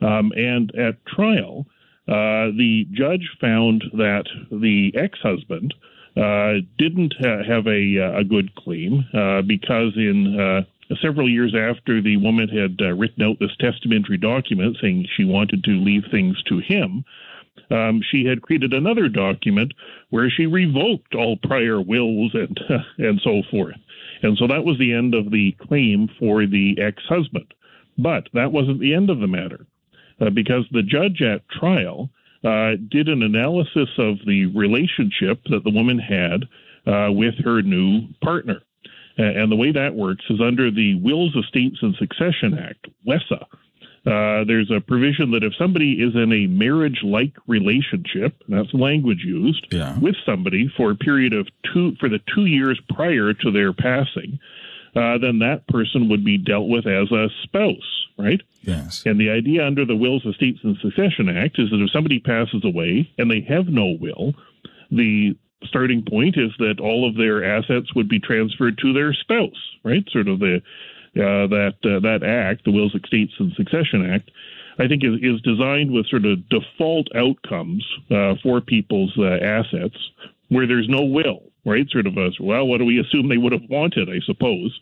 Um, 0.00 0.32
and 0.36 0.74
at 0.76 1.04
trial, 1.06 1.66
uh, 2.08 2.54
the 2.56 2.86
judge 2.92 3.28
found 3.40 3.84
that 3.94 4.24
the 4.50 4.92
ex-husband 4.94 5.74
uh, 5.74 5.86
didn't 6.16 7.14
ha- 7.20 7.44
have 7.46 7.66
a, 7.66 7.98
uh, 8.00 8.20
a 8.20 8.24
good 8.24 8.54
claim 8.54 9.04
uh, 9.12 9.42
because 9.42 9.92
in 9.96 10.38
uh, 10.40 10.94
several 11.02 11.28
years 11.28 11.54
after 11.54 12.00
the 12.00 12.16
woman 12.16 12.48
had 12.48 12.80
written 12.98 13.22
out 13.22 13.38
this 13.38 13.56
testamentary 13.58 14.16
document 14.16 14.76
saying 14.80 15.06
she 15.16 15.24
wanted 15.24 15.62
to 15.64 15.72
leave 15.72 16.04
things 16.10 16.42
to 16.44 16.58
him, 16.58 17.04
um, 17.70 18.00
she 18.10 18.24
had 18.24 18.42
created 18.42 18.72
another 18.72 19.08
document 19.08 19.72
where 20.10 20.30
she 20.30 20.46
revoked 20.46 21.14
all 21.14 21.36
prior 21.36 21.80
wills 21.80 22.32
and 22.34 22.58
and 22.98 23.20
so 23.22 23.42
forth. 23.50 23.76
And 24.22 24.36
so 24.38 24.46
that 24.46 24.64
was 24.64 24.78
the 24.78 24.92
end 24.92 25.14
of 25.14 25.30
the 25.30 25.54
claim 25.68 26.08
for 26.18 26.46
the 26.46 26.76
ex-husband. 26.80 27.52
But 27.98 28.28
that 28.34 28.52
wasn't 28.52 28.80
the 28.80 28.94
end 28.94 29.10
of 29.10 29.20
the 29.20 29.26
matter 29.26 29.66
uh, 30.20 30.30
because 30.30 30.64
the 30.70 30.82
judge 30.82 31.22
at 31.22 31.48
trial 31.48 32.10
uh, 32.46 32.76
did 32.90 33.08
an 33.08 33.22
analysis 33.22 33.88
of 33.98 34.18
the 34.24 34.46
relationship 34.54 35.42
that 35.50 35.64
the 35.64 35.70
woman 35.70 35.98
had 35.98 36.44
uh, 36.86 37.10
with 37.10 37.34
her 37.44 37.60
new 37.62 38.06
partner. 38.22 38.62
And 39.18 39.50
the 39.50 39.56
way 39.56 39.72
that 39.72 39.94
works 39.94 40.24
is 40.28 40.40
under 40.42 40.70
the 40.70 40.94
Wills, 40.96 41.34
Estates, 41.34 41.78
and 41.80 41.94
Succession 41.96 42.58
Act, 42.58 42.86
WESA. 43.06 43.46
Uh, 44.06 44.44
there's 44.44 44.70
a 44.70 44.80
provision 44.80 45.32
that 45.32 45.42
if 45.42 45.52
somebody 45.56 45.94
is 45.94 46.14
in 46.14 46.32
a 46.32 46.46
marriage 46.46 47.00
like 47.02 47.32
relationship, 47.48 48.36
that's 48.46 48.70
the 48.70 48.78
language 48.78 49.24
used, 49.24 49.66
yeah. 49.72 49.98
with 49.98 50.14
somebody 50.24 50.70
for 50.76 50.92
a 50.92 50.94
period 50.94 51.32
of 51.32 51.48
two, 51.72 51.96
for 51.98 52.08
the 52.08 52.20
two 52.32 52.44
years 52.44 52.80
prior 52.94 53.32
to 53.32 53.50
their 53.50 53.72
passing, 53.72 54.38
uh, 54.96 55.18
then 55.18 55.40
that 55.40 55.66
person 55.68 56.08
would 56.08 56.24
be 56.24 56.38
dealt 56.38 56.68
with 56.68 56.86
as 56.86 57.12
a 57.12 57.28
spouse, 57.42 58.06
right? 58.18 58.40
Yes. 58.62 59.02
And 59.04 59.20
the 59.20 59.30
idea 59.30 59.64
under 59.64 59.84
the 59.84 59.94
Wills, 59.94 60.24
Estates, 60.24 60.60
and 60.64 60.76
Succession 60.78 61.28
Act 61.28 61.58
is 61.58 61.70
that 61.70 61.82
if 61.82 61.90
somebody 61.92 62.18
passes 62.18 62.64
away 62.64 63.10
and 63.18 63.30
they 63.30 63.42
have 63.42 63.68
no 63.68 63.96
will, 64.00 64.34
the 64.90 65.36
starting 65.64 66.02
point 66.02 66.36
is 66.36 66.50
that 66.58 66.80
all 66.80 67.08
of 67.08 67.16
their 67.16 67.44
assets 67.44 67.94
would 67.94 68.08
be 68.08 68.20
transferred 68.20 68.78
to 68.78 68.92
their 68.92 69.12
spouse, 69.12 69.76
right? 69.84 70.08
Sort 70.10 70.28
of 70.28 70.38
the 70.38 70.62
uh, 71.16 71.46
that 71.48 71.74
uh, 71.84 72.00
that 72.00 72.22
act, 72.22 72.64
the 72.64 72.70
Wills, 72.70 72.94
Estates, 72.94 73.32
and 73.38 73.52
Succession 73.52 74.10
Act, 74.10 74.30
I 74.78 74.86
think 74.86 75.02
is, 75.02 75.14
is 75.22 75.40
designed 75.42 75.90
with 75.90 76.06
sort 76.08 76.26
of 76.26 76.46
default 76.48 77.08
outcomes 77.14 77.86
uh, 78.10 78.34
for 78.42 78.60
people's 78.60 79.14
uh, 79.18 79.38
assets 79.42 79.96
where 80.48 80.66
there's 80.66 80.88
no 80.88 81.02
will, 81.02 81.42
right? 81.66 81.86
Sort 81.90 82.06
of 82.06 82.16
a, 82.16 82.30
well, 82.40 82.66
what 82.66 82.78
do 82.78 82.84
we 82.84 83.00
assume 83.00 83.28
they 83.28 83.36
would 83.36 83.52
have 83.52 83.68
wanted, 83.68 84.08
I 84.08 84.20
suppose. 84.24 84.80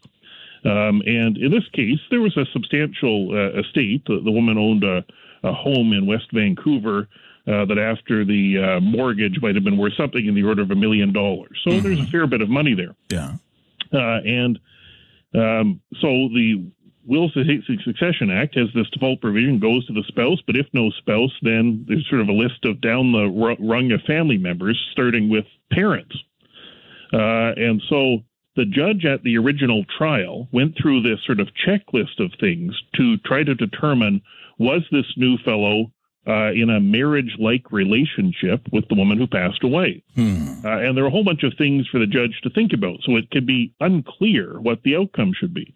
Um, 0.65 1.03
and 1.05 1.37
in 1.37 1.51
this 1.51 1.69
case, 1.73 1.99
there 2.11 2.21
was 2.21 2.37
a 2.37 2.47
substantial 2.53 3.31
uh, 3.33 3.61
estate. 3.61 4.03
The, 4.07 4.21
the, 4.25 4.31
woman 4.31 4.57
owned 4.57 4.85
a, 4.85 5.05
a, 5.43 5.53
home 5.53 5.93
in 5.93 6.07
West 6.07 6.29
Vancouver 6.33 7.09
uh, 7.47 7.67
that, 7.67 7.79
after 7.79 8.25
the 8.25 8.59
uh, 8.59 8.81
mortgage, 8.81 9.41
might 9.43 9.57
have 9.57 9.65
been 9.65 9.77
worth 9.77 9.93
something 9.97 10.25
in 10.25 10.35
the 10.35 10.43
order 10.43 10.63
of 10.63 10.71
a 10.71 10.75
million 10.75 11.13
dollars. 11.13 11.61
So 11.65 11.71
mm-hmm. 11.71 11.83
there's 11.83 12.01
a 12.01 12.07
fair 12.07 12.27
bit 12.27 12.41
of 12.41 12.49
money 12.49 12.75
there. 12.75 12.95
Yeah. 13.11 13.35
Uh, 13.93 14.21
and 14.25 14.59
um, 15.35 15.81
so 16.01 16.09
the 16.09 16.71
Wills 17.07 17.33
Succession 17.35 18.31
Act 18.31 18.57
has 18.57 18.69
this 18.75 18.89
default 18.91 19.21
provision 19.21 19.59
goes 19.59 19.87
to 19.87 19.93
the 19.93 20.05
spouse, 20.09 20.41
but 20.47 20.57
if 20.57 20.67
no 20.73 20.91
spouse, 20.91 21.33
then 21.43 21.85
there's 21.87 22.09
sort 22.09 22.23
of 22.23 22.29
a 22.29 22.33
list 22.33 22.65
of 22.65 22.81
down 22.81 23.13
the 23.13 23.29
rung 23.61 23.93
of 23.93 24.01
family 24.03 24.39
members, 24.39 24.81
starting 24.93 25.29
with 25.29 25.45
parents. 25.71 26.17
Uh, 27.15 27.53
and 27.57 27.81
so 27.89 28.19
the 28.57 28.65
judge 28.65 29.05
at 29.05 29.23
the 29.23 29.39
original 29.39 29.85
trial 29.97 30.49
went 30.53 30.77
through 30.77 31.03
this 31.03 31.21
sort 31.25 31.41
of 31.41 31.49
checklist 31.67 32.19
of 32.19 32.33
things 32.41 32.75
to 32.97 33.17
try 33.19 33.45
to 33.45 33.55
determine 33.55 34.21
was 34.59 34.83
this 34.91 35.07
new 35.17 35.39
fellow 35.39 35.93
uh, 36.27 36.53
in 36.53 36.71
a 36.71 36.81
marriage 36.81 37.37
like 37.39 37.71
relationship 37.71 38.63
with 38.73 38.89
the 38.89 38.95
woman 38.95 39.19
who 39.19 39.27
passed 39.27 39.63
away. 39.63 40.03
Hmm. 40.15 40.65
Uh, 40.65 40.79
and 40.79 40.97
there 40.97 41.05
are 41.05 41.09
a 41.09 41.11
whole 41.11 41.25
bunch 41.25 41.43
of 41.43 41.53
things 41.59 41.87
for 41.89 41.99
the 41.99 42.07
judge 42.07 42.41
to 42.43 42.51
think 42.51 42.73
about. 42.73 42.99
So 43.03 43.17
it 43.17 43.31
could 43.31 43.47
be 43.47 43.75
unclear 43.81 44.61
what 44.61 44.83
the 44.83 44.97
outcome 44.97 45.33
should 45.39 45.53
be. 45.53 45.75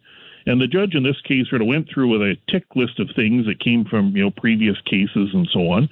And 0.49 0.59
the 0.59 0.65
judge 0.65 0.95
in 0.95 1.03
this 1.03 1.21
case 1.21 1.47
sort 1.47 1.61
of 1.61 1.67
went 1.67 1.87
through 1.93 2.07
with 2.07 2.21
a 2.23 2.35
tick 2.49 2.65
list 2.75 2.99
of 2.99 3.07
things 3.15 3.45
that 3.45 3.59
came 3.59 3.85
from 3.85 4.17
you 4.17 4.23
know 4.23 4.31
previous 4.31 4.81
cases 4.81 5.29
and 5.31 5.47
so 5.53 5.69
on. 5.69 5.87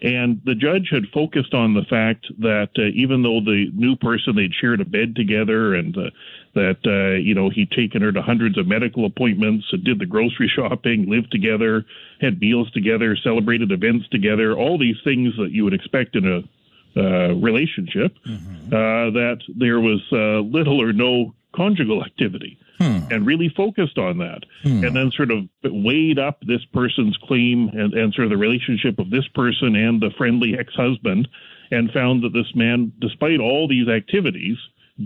And 0.00 0.40
the 0.46 0.54
judge 0.54 0.88
had 0.90 1.08
focused 1.12 1.52
on 1.52 1.74
the 1.74 1.82
fact 1.82 2.26
that 2.38 2.70
uh, 2.78 2.84
even 2.94 3.22
though 3.22 3.40
the 3.40 3.66
new 3.74 3.96
person 3.96 4.34
they'd 4.34 4.54
shared 4.54 4.80
a 4.80 4.86
bed 4.86 5.14
together 5.14 5.74
and 5.74 5.94
uh, 5.94 6.08
that 6.54 6.78
uh, 6.86 7.20
you 7.20 7.34
know 7.34 7.50
he'd 7.50 7.70
taken 7.70 8.00
her 8.00 8.10
to 8.10 8.22
hundreds 8.22 8.56
of 8.56 8.66
medical 8.66 9.04
appointments, 9.04 9.66
did 9.84 9.98
the 9.98 10.06
grocery 10.06 10.50
shopping, 10.56 11.04
lived 11.06 11.30
together, 11.30 11.84
had 12.22 12.40
meals 12.40 12.70
together, 12.70 13.14
celebrated 13.14 13.70
events 13.72 14.08
together, 14.08 14.56
all 14.56 14.78
these 14.78 14.96
things 15.04 15.36
that 15.36 15.50
you 15.50 15.64
would 15.64 15.74
expect 15.74 16.16
in 16.16 16.26
a 16.26 16.40
uh, 16.98 17.34
relationship, 17.34 18.16
mm-hmm. 18.26 18.72
uh, 18.72 19.10
that 19.10 19.40
there 19.54 19.80
was 19.80 20.00
uh, 20.12 20.40
little 20.40 20.80
or 20.80 20.94
no 20.94 21.34
conjugal 21.54 22.02
activity 22.02 22.58
hmm. 22.78 22.98
and 23.10 23.26
really 23.26 23.52
focused 23.56 23.98
on 23.98 24.18
that. 24.18 24.40
Hmm. 24.62 24.84
And 24.84 24.96
then 24.96 25.10
sort 25.16 25.30
of 25.30 25.44
weighed 25.64 26.18
up 26.18 26.40
this 26.46 26.64
person's 26.72 27.16
claim 27.24 27.68
and, 27.68 27.94
and 27.94 28.14
sort 28.14 28.26
of 28.26 28.30
the 28.30 28.36
relationship 28.36 28.98
of 28.98 29.10
this 29.10 29.26
person 29.34 29.76
and 29.76 30.00
the 30.00 30.10
friendly 30.16 30.56
ex 30.58 30.74
husband 30.74 31.28
and 31.70 31.90
found 31.92 32.22
that 32.22 32.32
this 32.32 32.54
man, 32.54 32.92
despite 33.00 33.40
all 33.40 33.68
these 33.68 33.88
activities, 33.88 34.56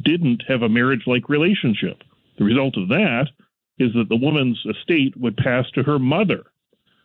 didn't 0.05 0.43
have 0.49 0.63
a 0.63 0.69
marriage 0.69 1.03
like 1.07 1.29
relationship. 1.29 2.03
The 2.39 2.45
result 2.45 2.77
of 2.77 2.89
that 2.89 3.29
is 3.79 3.93
that 3.95 4.09
the 4.09 4.17
woman's 4.17 4.63
estate 4.65 5.17
would 5.17 5.37
pass 5.37 5.69
to 5.75 5.83
her 5.83 5.99
mother. 5.99 6.45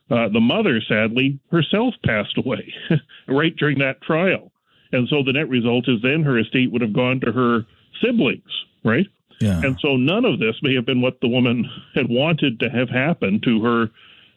Uh, 0.09 0.29
the 0.29 0.39
mother, 0.39 0.79
sadly, 0.87 1.39
herself 1.51 1.93
passed 2.05 2.37
away 2.37 2.73
right 3.27 3.55
during 3.57 3.79
that 3.79 4.01
trial. 4.01 4.51
And 4.91 5.07
so 5.09 5.21
the 5.23 5.33
net 5.33 5.49
result 5.49 5.89
is 5.89 6.01
then 6.01 6.23
her 6.23 6.39
estate 6.39 6.71
would 6.71 6.81
have 6.81 6.93
gone 6.93 7.19
to 7.21 7.31
her 7.31 7.65
siblings, 8.01 8.65
right? 8.85 9.07
Yeah. 9.39 9.61
And 9.63 9.77
so 9.79 9.97
none 9.97 10.25
of 10.25 10.39
this 10.39 10.55
may 10.61 10.73
have 10.75 10.85
been 10.85 11.01
what 11.01 11.21
the 11.21 11.27
woman 11.27 11.69
had 11.93 12.09
wanted 12.09 12.59
to 12.59 12.69
have 12.69 12.89
happen 12.89 13.39
to 13.41 13.63
her 13.63 13.89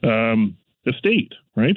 um, 0.03 0.57
estate, 0.87 1.33
right? 1.57 1.77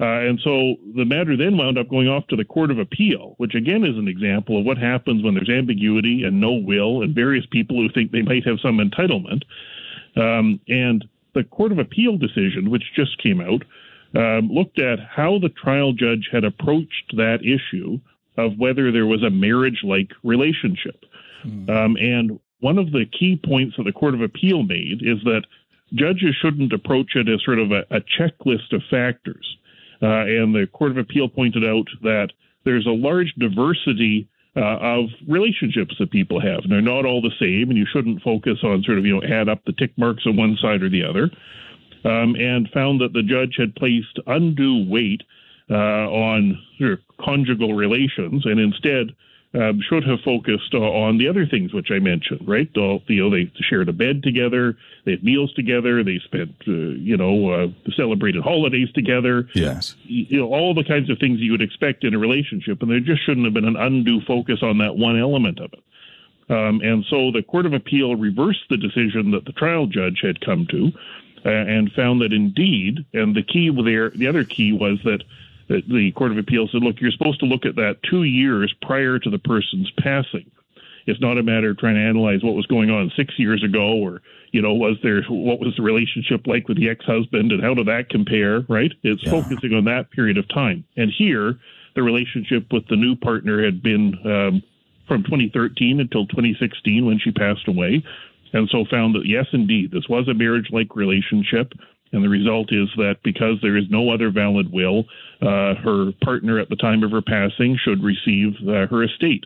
Uh, 0.00 0.20
and 0.28 0.38
so 0.44 0.76
the 0.94 1.04
matter 1.04 1.36
then 1.36 1.56
wound 1.56 1.76
up 1.76 1.88
going 1.88 2.06
off 2.06 2.26
to 2.28 2.36
the 2.36 2.44
Court 2.44 2.70
of 2.70 2.78
Appeal, 2.78 3.34
which 3.38 3.54
again 3.54 3.84
is 3.84 3.96
an 3.96 4.06
example 4.06 4.58
of 4.58 4.64
what 4.64 4.78
happens 4.78 5.24
when 5.24 5.34
there's 5.34 5.50
ambiguity 5.50 6.22
and 6.22 6.40
no 6.40 6.52
will 6.52 7.02
and 7.02 7.14
various 7.14 7.44
people 7.50 7.76
who 7.76 7.88
think 7.88 8.12
they 8.12 8.22
might 8.22 8.46
have 8.46 8.60
some 8.60 8.78
entitlement. 8.78 9.42
Um, 10.16 10.60
and 10.68 11.04
the 11.34 11.42
Court 11.44 11.72
of 11.72 11.78
Appeal 11.78 12.16
decision, 12.16 12.70
which 12.70 12.84
just 12.94 13.20
came 13.20 13.40
out, 13.40 13.64
um, 14.14 14.48
looked 14.50 14.78
at 14.78 15.00
how 15.00 15.38
the 15.38 15.48
trial 15.48 15.92
judge 15.92 16.28
had 16.32 16.44
approached 16.44 17.16
that 17.16 17.40
issue 17.42 17.98
of 18.36 18.56
whether 18.56 18.92
there 18.92 19.06
was 19.06 19.24
a 19.24 19.30
marriage 19.30 19.80
like 19.82 20.12
relationship. 20.22 21.04
Mm. 21.44 21.68
Um, 21.68 21.96
and 21.96 22.40
one 22.60 22.78
of 22.78 22.92
the 22.92 23.06
key 23.06 23.40
points 23.42 23.76
that 23.76 23.84
the 23.84 23.92
Court 23.92 24.14
of 24.14 24.20
Appeal 24.20 24.62
made 24.62 25.02
is 25.02 25.18
that 25.24 25.42
judges 25.94 26.34
shouldn't 26.40 26.72
approach 26.72 27.14
it 27.14 27.28
as 27.28 27.42
sort 27.44 27.58
of 27.58 27.70
a, 27.72 27.84
a 27.90 28.00
checklist 28.00 28.72
of 28.72 28.82
factors. 28.90 29.56
Uh, 30.02 30.26
and 30.26 30.54
the 30.54 30.66
Court 30.72 30.92
of 30.92 30.98
Appeal 30.98 31.28
pointed 31.28 31.64
out 31.64 31.86
that 32.02 32.28
there's 32.64 32.86
a 32.86 32.90
large 32.90 33.32
diversity 33.38 34.28
uh, 34.56 34.78
of 34.80 35.06
relationships 35.26 35.94
that 35.98 36.10
people 36.10 36.40
have. 36.40 36.60
And 36.64 36.72
they're 36.72 36.80
not 36.80 37.06
all 37.06 37.22
the 37.22 37.34
same, 37.40 37.70
and 37.70 37.78
you 37.78 37.86
shouldn't 37.92 38.22
focus 38.22 38.58
on 38.62 38.82
sort 38.82 38.98
of, 38.98 39.06
you 39.06 39.14
know, 39.14 39.22
add 39.22 39.48
up 39.48 39.64
the 39.64 39.72
tick 39.72 39.92
marks 39.96 40.26
on 40.26 40.36
one 40.36 40.56
side 40.60 40.82
or 40.82 40.88
the 40.88 41.04
other. 41.04 41.30
Um, 42.04 42.36
and 42.36 42.68
found 42.72 43.00
that 43.00 43.12
the 43.12 43.22
judge 43.22 43.56
had 43.58 43.74
placed 43.74 44.18
undue 44.26 44.88
weight 44.88 45.22
uh, 45.70 45.74
on 45.74 46.60
conjugal 47.20 47.74
relations 47.74 48.46
and 48.46 48.60
instead 48.60 49.14
um, 49.54 49.80
should 49.88 50.04
have 50.04 50.20
focused 50.24 50.74
uh, 50.74 50.78
on 50.78 51.16
the 51.16 51.26
other 51.26 51.46
things 51.46 51.72
which 51.72 51.90
I 51.90 51.98
mentioned, 51.98 52.46
right? 52.46 52.68
you 52.74 53.00
know, 53.08 53.30
they 53.30 53.50
shared 53.68 53.88
a 53.88 53.92
bed 53.92 54.22
together, 54.22 54.76
they 55.04 55.12
had 55.12 55.24
meals 55.24 55.52
together, 55.54 56.04
they 56.04 56.20
spent, 56.24 56.54
uh, 56.68 56.72
you 56.72 57.16
know, 57.16 57.50
uh, 57.50 57.66
celebrated 57.96 58.42
holidays 58.42 58.88
together. 58.92 59.48
Yes. 59.54 59.96
You 60.04 60.40
know, 60.40 60.52
all 60.52 60.74
the 60.74 60.84
kinds 60.84 61.08
of 61.08 61.18
things 61.18 61.40
you 61.40 61.52
would 61.52 61.62
expect 61.62 62.04
in 62.04 62.14
a 62.14 62.18
relationship, 62.18 62.82
and 62.82 62.90
there 62.90 63.00
just 63.00 63.24
shouldn't 63.24 63.46
have 63.46 63.54
been 63.54 63.64
an 63.64 63.76
undue 63.76 64.20
focus 64.26 64.58
on 64.62 64.78
that 64.78 64.96
one 64.96 65.18
element 65.18 65.60
of 65.60 65.72
it. 65.72 65.82
Um, 66.50 66.80
and 66.82 67.04
so 67.08 67.30
the 67.30 67.42
Court 67.42 67.66
of 67.66 67.72
Appeal 67.72 68.16
reversed 68.16 68.64
the 68.70 68.76
decision 68.76 69.30
that 69.32 69.44
the 69.44 69.52
trial 69.52 69.86
judge 69.86 70.20
had 70.22 70.40
come 70.40 70.66
to 70.70 70.92
uh, 71.44 71.50
and 71.50 71.92
found 71.92 72.20
that 72.20 72.32
indeed, 72.32 73.04
and 73.12 73.34
the 73.34 73.42
key 73.42 73.70
there, 73.84 74.10
the 74.10 74.26
other 74.26 74.44
key 74.44 74.72
was 74.72 74.98
that 75.04 75.22
the 75.68 76.12
Court 76.16 76.32
of 76.32 76.38
Appeal 76.38 76.68
said, 76.70 76.82
look, 76.82 76.96
you're 77.00 77.12
supposed 77.12 77.40
to 77.40 77.46
look 77.46 77.66
at 77.66 77.76
that 77.76 77.96
two 78.08 78.24
years 78.24 78.74
prior 78.82 79.18
to 79.18 79.30
the 79.30 79.38
person's 79.38 79.90
passing. 79.98 80.50
It's 81.06 81.20
not 81.20 81.38
a 81.38 81.42
matter 81.42 81.70
of 81.70 81.78
trying 81.78 81.94
to 81.94 82.02
analyze 82.02 82.42
what 82.42 82.54
was 82.54 82.66
going 82.66 82.90
on 82.90 83.10
six 83.16 83.38
years 83.38 83.64
ago 83.64 83.96
or, 83.96 84.20
you 84.52 84.60
know, 84.60 84.74
was 84.74 84.98
there, 85.02 85.22
what 85.22 85.58
was 85.58 85.74
the 85.76 85.82
relationship 85.82 86.46
like 86.46 86.68
with 86.68 86.76
the 86.76 86.90
ex-husband 86.90 87.50
and 87.50 87.62
how 87.62 87.72
did 87.72 87.86
that 87.86 88.10
compare, 88.10 88.60
right? 88.68 88.92
It's 89.02 89.22
yeah. 89.24 89.30
focusing 89.30 89.72
on 89.72 89.84
that 89.84 90.10
period 90.10 90.36
of 90.36 90.46
time. 90.48 90.84
And 90.96 91.10
here, 91.16 91.58
the 91.94 92.02
relationship 92.02 92.66
with 92.70 92.86
the 92.88 92.96
new 92.96 93.16
partner 93.16 93.64
had 93.64 93.82
been 93.82 94.14
um, 94.24 94.62
from 95.08 95.24
2013 95.24 96.00
until 96.00 96.26
2016 96.26 97.06
when 97.06 97.18
she 97.18 97.32
passed 97.32 97.66
away. 97.66 98.04
And 98.52 98.68
so 98.70 98.84
found 98.90 99.14
that, 99.14 99.24
yes, 99.24 99.46
indeed, 99.52 99.90
this 99.90 100.08
was 100.08 100.28
a 100.28 100.34
marriage 100.34 100.68
like 100.70 100.94
relationship. 100.94 101.72
And 102.12 102.24
the 102.24 102.28
result 102.28 102.72
is 102.72 102.88
that 102.96 103.16
because 103.22 103.58
there 103.60 103.76
is 103.76 103.84
no 103.90 104.10
other 104.10 104.30
valid 104.30 104.72
will, 104.72 105.04
uh, 105.42 105.74
her 105.74 106.12
partner 106.22 106.58
at 106.58 106.68
the 106.68 106.76
time 106.76 107.02
of 107.02 107.10
her 107.10 107.22
passing 107.22 107.78
should 107.82 108.02
receive 108.02 108.54
uh, 108.66 108.86
her 108.86 109.04
estate. 109.04 109.44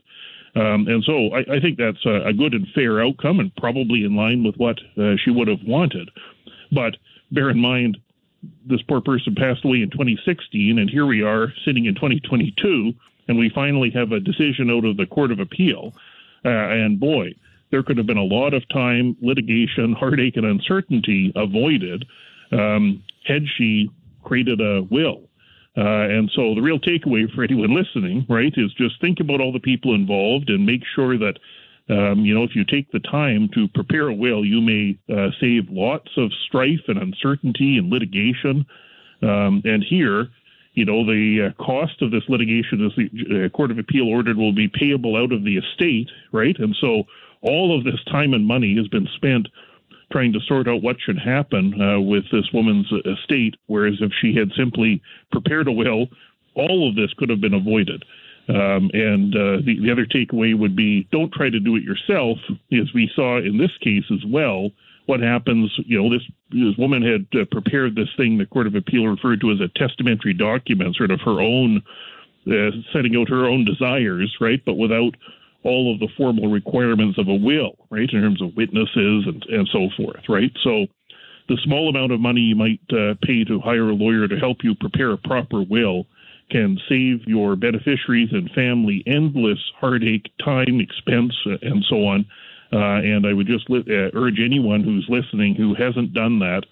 Um, 0.55 0.87
and 0.87 1.03
so 1.05 1.31
I, 1.33 1.57
I, 1.57 1.61
think 1.61 1.79
that's 1.79 2.05
a, 2.05 2.29
a, 2.29 2.33
good 2.33 2.53
and 2.53 2.67
fair 2.75 3.03
outcome 3.03 3.41
and 3.41 3.55
probably 3.57 4.05
in 4.05 4.15
line 4.15 4.45
with 4.45 4.55
what 4.57 4.79
uh, 4.99 5.15
she 5.17 5.31
would 5.31 5.49
have 5.49 5.63
wanted. 5.67 6.11
But 6.71 6.99
bear 7.31 7.49
in 7.49 7.59
mind, 7.59 7.97
this 8.67 8.83
poor 8.83 9.01
person 9.01 9.35
passed 9.35 9.65
away 9.65 9.81
in 9.81 9.91
2016, 9.91 10.79
and 10.79 10.91
here 10.91 11.07
we 11.07 11.23
are 11.23 11.53
sitting 11.65 11.87
in 11.87 11.95
2022, 11.95 12.93
and 13.29 13.39
we 13.39 13.51
finally 13.55 13.91
have 13.95 14.13
a 14.13 14.21
decision 14.21 14.71
out 14.71 14.85
of 14.85 14.99
the 14.99 15.07
Court 15.07 15.33
of 15.33 15.41
Appeal. 15.41 15.95
Uh, 16.45 16.49
and 16.49 17.01
boy, 17.01 17.35
there 17.71 17.83
could 17.83 17.97
have 17.97 18.07
been 18.07 18.19
a 18.19 18.23
lot 18.23 18.53
of 18.53 18.69
time, 18.69 19.17
litigation, 19.23 19.95
heartache, 19.95 20.37
and 20.37 20.45
uncertainty 20.45 21.33
avoided 21.35 22.05
um, 22.53 23.03
had 23.25 23.43
she 23.57 23.91
created 24.23 24.61
a 24.61 24.83
will. 24.91 25.29
Uh, 25.77 26.05
and 26.09 26.31
so 26.35 26.55
the 26.55 26.61
real 26.61 26.79
takeaway 26.79 27.33
for 27.35 27.43
anyone 27.43 27.75
listening, 27.75 28.27
right, 28.29 28.53
is 28.57 28.73
just 28.75 29.01
think 29.01 29.21
about 29.21 29.41
all 29.41 29.53
the 29.53 29.61
people 29.61 29.95
involved 29.95 30.51
and 30.51 30.67
make 30.67 30.83
sure 30.95 31.17
that, 31.17 31.39
um, 31.89 32.25
you 32.25 32.35
know, 32.35 32.45
if 32.45 32.55
you 32.55 32.65
take 32.65 32.91
the 32.93 33.01
time 33.01 33.49
to 33.55 33.69
prepare 33.69 34.09
a 34.09 34.15
will, 34.15 34.45
you 34.45 34.61
may 34.61 34.99
uh, 35.11 35.31
save 35.41 35.71
lots 35.71 36.11
of 36.19 36.31
strife 36.47 36.83
and 36.89 36.99
uncertainty 36.99 37.79
and 37.79 37.91
litigation. 37.91 38.67
Um, 39.23 39.63
and 39.65 39.83
here, 39.83 40.29
you 40.75 40.85
know, 40.85 41.07
the 41.07 41.51
uh, 41.51 41.63
cost 41.63 42.03
of 42.03 42.11
this 42.11 42.25
litigation, 42.29 42.85
as 42.85 42.93
the 42.97 43.47
uh, 43.47 43.49
Court 43.49 43.71
of 43.71 43.79
Appeal 43.79 44.09
ordered, 44.09 44.37
will 44.37 44.55
be 44.55 44.69
payable 44.69 45.17
out 45.17 45.33
of 45.33 45.45
the 45.45 45.57
estate, 45.57 46.11
right? 46.33 46.59
And 46.59 46.77
so 46.81 47.05
all 47.41 47.77
of 47.77 47.85
this 47.85 48.03
time 48.11 48.35
and 48.35 48.47
money 48.47 48.77
has 48.77 48.89
been 48.89 49.09
spent 49.17 49.49
trying 50.13 50.33
to 50.35 50.41
sort 50.47 50.69
out 50.69 50.83
what 50.83 50.97
should 51.01 51.19
happen 51.19 51.81
uh, 51.81 52.01
with 52.01 52.25
this 52.31 52.53
woman's 52.53 52.91
estate, 53.07 53.57
whereas 53.67 53.95
if 54.01 54.13
she 54.21 54.35
had 54.35 54.53
simply 54.57 55.03
prepared 55.33 55.67
a 55.67 55.73
will, 55.73 56.07
all 56.55 56.89
of 56.89 56.95
this 56.95 57.13
could 57.15 57.31
have 57.31 57.41
been 57.41 57.55
avoided. 57.55 58.05
Um, 58.49 58.91
and 58.93 59.35
uh, 59.35 59.57
the, 59.65 59.79
the 59.81 59.91
other 59.91 60.05
takeaway 60.05 60.57
would 60.59 60.77
be 60.77 61.09
don't 61.13 61.33
try 61.33 61.49
to 61.49 61.61
do 61.61 61.77
it 61.77 61.83
yourself, 61.83 62.39
as 62.73 62.93
we 62.93 63.11
saw 63.15 63.39
in 63.39 63.57
this 63.57 63.71
case 63.81 64.05
as 64.13 64.25
well. 64.27 64.71
What 65.07 65.21
happens, 65.21 65.73
you 65.87 66.01
know, 66.01 66.11
this, 66.11 66.23
this 66.51 66.77
woman 66.77 67.03
had 67.03 67.41
uh, 67.41 67.45
prepared 67.51 67.95
this 67.95 68.09
thing 68.17 68.39
the 68.39 68.47
Court 68.47 68.67
of 68.67 68.75
Appeal 68.75 69.07
referred 69.07 69.41
to 69.41 69.51
as 69.53 69.61
a 69.61 69.79
testamentary 69.79 70.35
document, 70.35 70.97
sort 70.97 71.11
of 71.11 71.21
her 71.21 71.41
own, 71.41 71.83
uh, 72.47 72.71
setting 72.93 73.17
out 73.17 73.29
her 73.29 73.47
own 73.47 73.65
desires, 73.65 74.37
right? 74.41 74.63
But 74.65 74.75
without 74.75 75.15
all 75.65 75.93
of 75.93 76.01
the 76.01 76.09
formal 76.17 76.51
requirements 76.51 77.19
of 77.19 77.29
a 77.29 77.35
will, 77.35 77.77
right, 77.91 78.09
in 78.11 78.21
terms 78.21 78.43
of 78.43 78.57
witnesses 78.57 79.27
and, 79.27 79.45
and 79.49 79.69
so 79.73 79.89
forth, 79.97 80.23
right? 80.29 80.51
So 80.65 80.87
the 81.49 81.59
small 81.65 81.89
amount 81.89 82.13
of 82.13 82.21
money 82.21 82.41
you 82.41 82.57
might 82.57 82.81
uh, 82.91 83.15
pay 83.23 83.45
to 83.45 83.61
hire 83.61 83.91
a 83.91 83.95
lawyer 83.95 84.29
to 84.29 84.37
help 84.37 84.59
you 84.63 84.75
prepare 84.75 85.13
a 85.13 85.19
proper 85.19 85.63
will 85.63 86.07
can 86.51 86.79
save 86.89 87.27
your 87.27 87.57
beneficiaries 87.57 88.29
and 88.33 88.51
family 88.51 89.03
endless 89.07 89.59
heartache, 89.81 90.31
time, 90.45 90.81
expense, 90.81 91.35
uh, 91.47 91.57
and 91.63 91.85
so 91.89 91.97
on. 92.07 92.27
Uh, 92.73 93.01
and 93.05 93.27
I 93.27 93.33
would 93.33 93.47
just 93.47 93.69
li- 93.69 93.85
uh, 93.89 94.17
urge 94.17 94.39
anyone 94.43 94.83
who's 94.83 95.07
listening 95.09 95.55
who 95.55 95.75
hasn't 95.75 96.15
done 96.15 96.39
that 96.39 96.65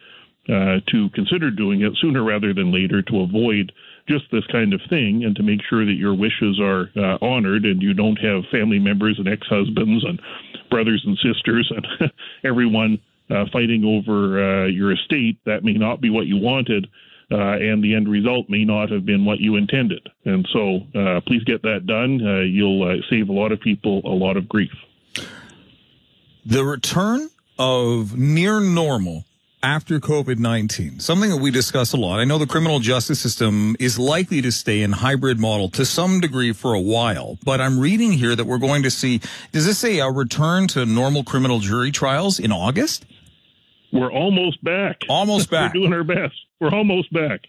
uh, 0.48 0.80
to 0.90 1.08
consider 1.14 1.50
doing 1.50 1.82
it 1.82 1.92
sooner 2.00 2.24
rather 2.24 2.54
than 2.54 2.72
later 2.72 3.02
to 3.02 3.20
avoid 3.20 3.72
just 4.10 4.24
this 4.32 4.46
kind 4.50 4.74
of 4.74 4.80
thing 4.90 5.22
and 5.24 5.36
to 5.36 5.42
make 5.42 5.60
sure 5.68 5.86
that 5.86 5.94
your 5.94 6.14
wishes 6.14 6.58
are 6.60 6.90
uh, 6.96 7.18
honored 7.22 7.64
and 7.64 7.80
you 7.80 7.94
don't 7.94 8.16
have 8.16 8.42
family 8.50 8.78
members 8.78 9.16
and 9.18 9.28
ex-husbands 9.28 10.04
and 10.04 10.20
brothers 10.70 11.02
and 11.06 11.16
sisters 11.18 11.70
and 11.74 12.10
everyone 12.44 12.98
uh, 13.30 13.44
fighting 13.52 13.84
over 13.84 14.64
uh, 14.64 14.66
your 14.66 14.92
estate 14.92 15.38
that 15.46 15.62
may 15.62 15.74
not 15.74 16.00
be 16.00 16.10
what 16.10 16.26
you 16.26 16.36
wanted 16.36 16.88
uh, 17.32 17.36
and 17.36 17.82
the 17.84 17.94
end 17.94 18.08
result 18.08 18.46
may 18.48 18.64
not 18.64 18.90
have 18.90 19.06
been 19.06 19.24
what 19.24 19.38
you 19.38 19.54
intended. 19.54 20.08
And 20.24 20.48
so 20.52 20.80
uh, 20.98 21.20
please 21.20 21.44
get 21.44 21.62
that 21.62 21.86
done. 21.86 22.20
Uh, 22.26 22.40
you'll 22.40 23.00
save 23.08 23.28
a 23.28 23.32
lot 23.32 23.52
of 23.52 23.60
people 23.60 24.02
a 24.04 24.16
lot 24.16 24.36
of 24.36 24.48
grief. 24.48 24.72
The 26.44 26.64
return 26.64 27.30
of 27.56 28.18
near 28.18 28.58
normal 28.58 29.26
after 29.62 30.00
COVID 30.00 30.38
19, 30.38 31.00
something 31.00 31.30
that 31.30 31.36
we 31.36 31.50
discuss 31.50 31.92
a 31.92 31.96
lot. 31.96 32.18
I 32.18 32.24
know 32.24 32.38
the 32.38 32.46
criminal 32.46 32.80
justice 32.80 33.20
system 33.20 33.76
is 33.78 33.98
likely 33.98 34.40
to 34.42 34.50
stay 34.50 34.82
in 34.82 34.92
hybrid 34.92 35.38
model 35.38 35.68
to 35.70 35.84
some 35.84 36.20
degree 36.20 36.52
for 36.52 36.74
a 36.74 36.80
while, 36.80 37.38
but 37.44 37.60
I'm 37.60 37.78
reading 37.78 38.12
here 38.12 38.34
that 38.34 38.46
we're 38.46 38.58
going 38.58 38.82
to 38.84 38.90
see, 38.90 39.20
does 39.52 39.66
this 39.66 39.78
say 39.78 39.98
a 40.00 40.10
return 40.10 40.66
to 40.68 40.86
normal 40.86 41.24
criminal 41.24 41.58
jury 41.58 41.90
trials 41.90 42.38
in 42.38 42.52
August? 42.52 43.04
We're 43.92 44.12
almost 44.12 44.62
back. 44.64 45.02
Almost 45.08 45.50
back. 45.50 45.74
We're 45.74 45.80
doing 45.80 45.92
our 45.92 46.04
best. 46.04 46.34
We're 46.60 46.74
almost 46.74 47.12
back. 47.12 47.40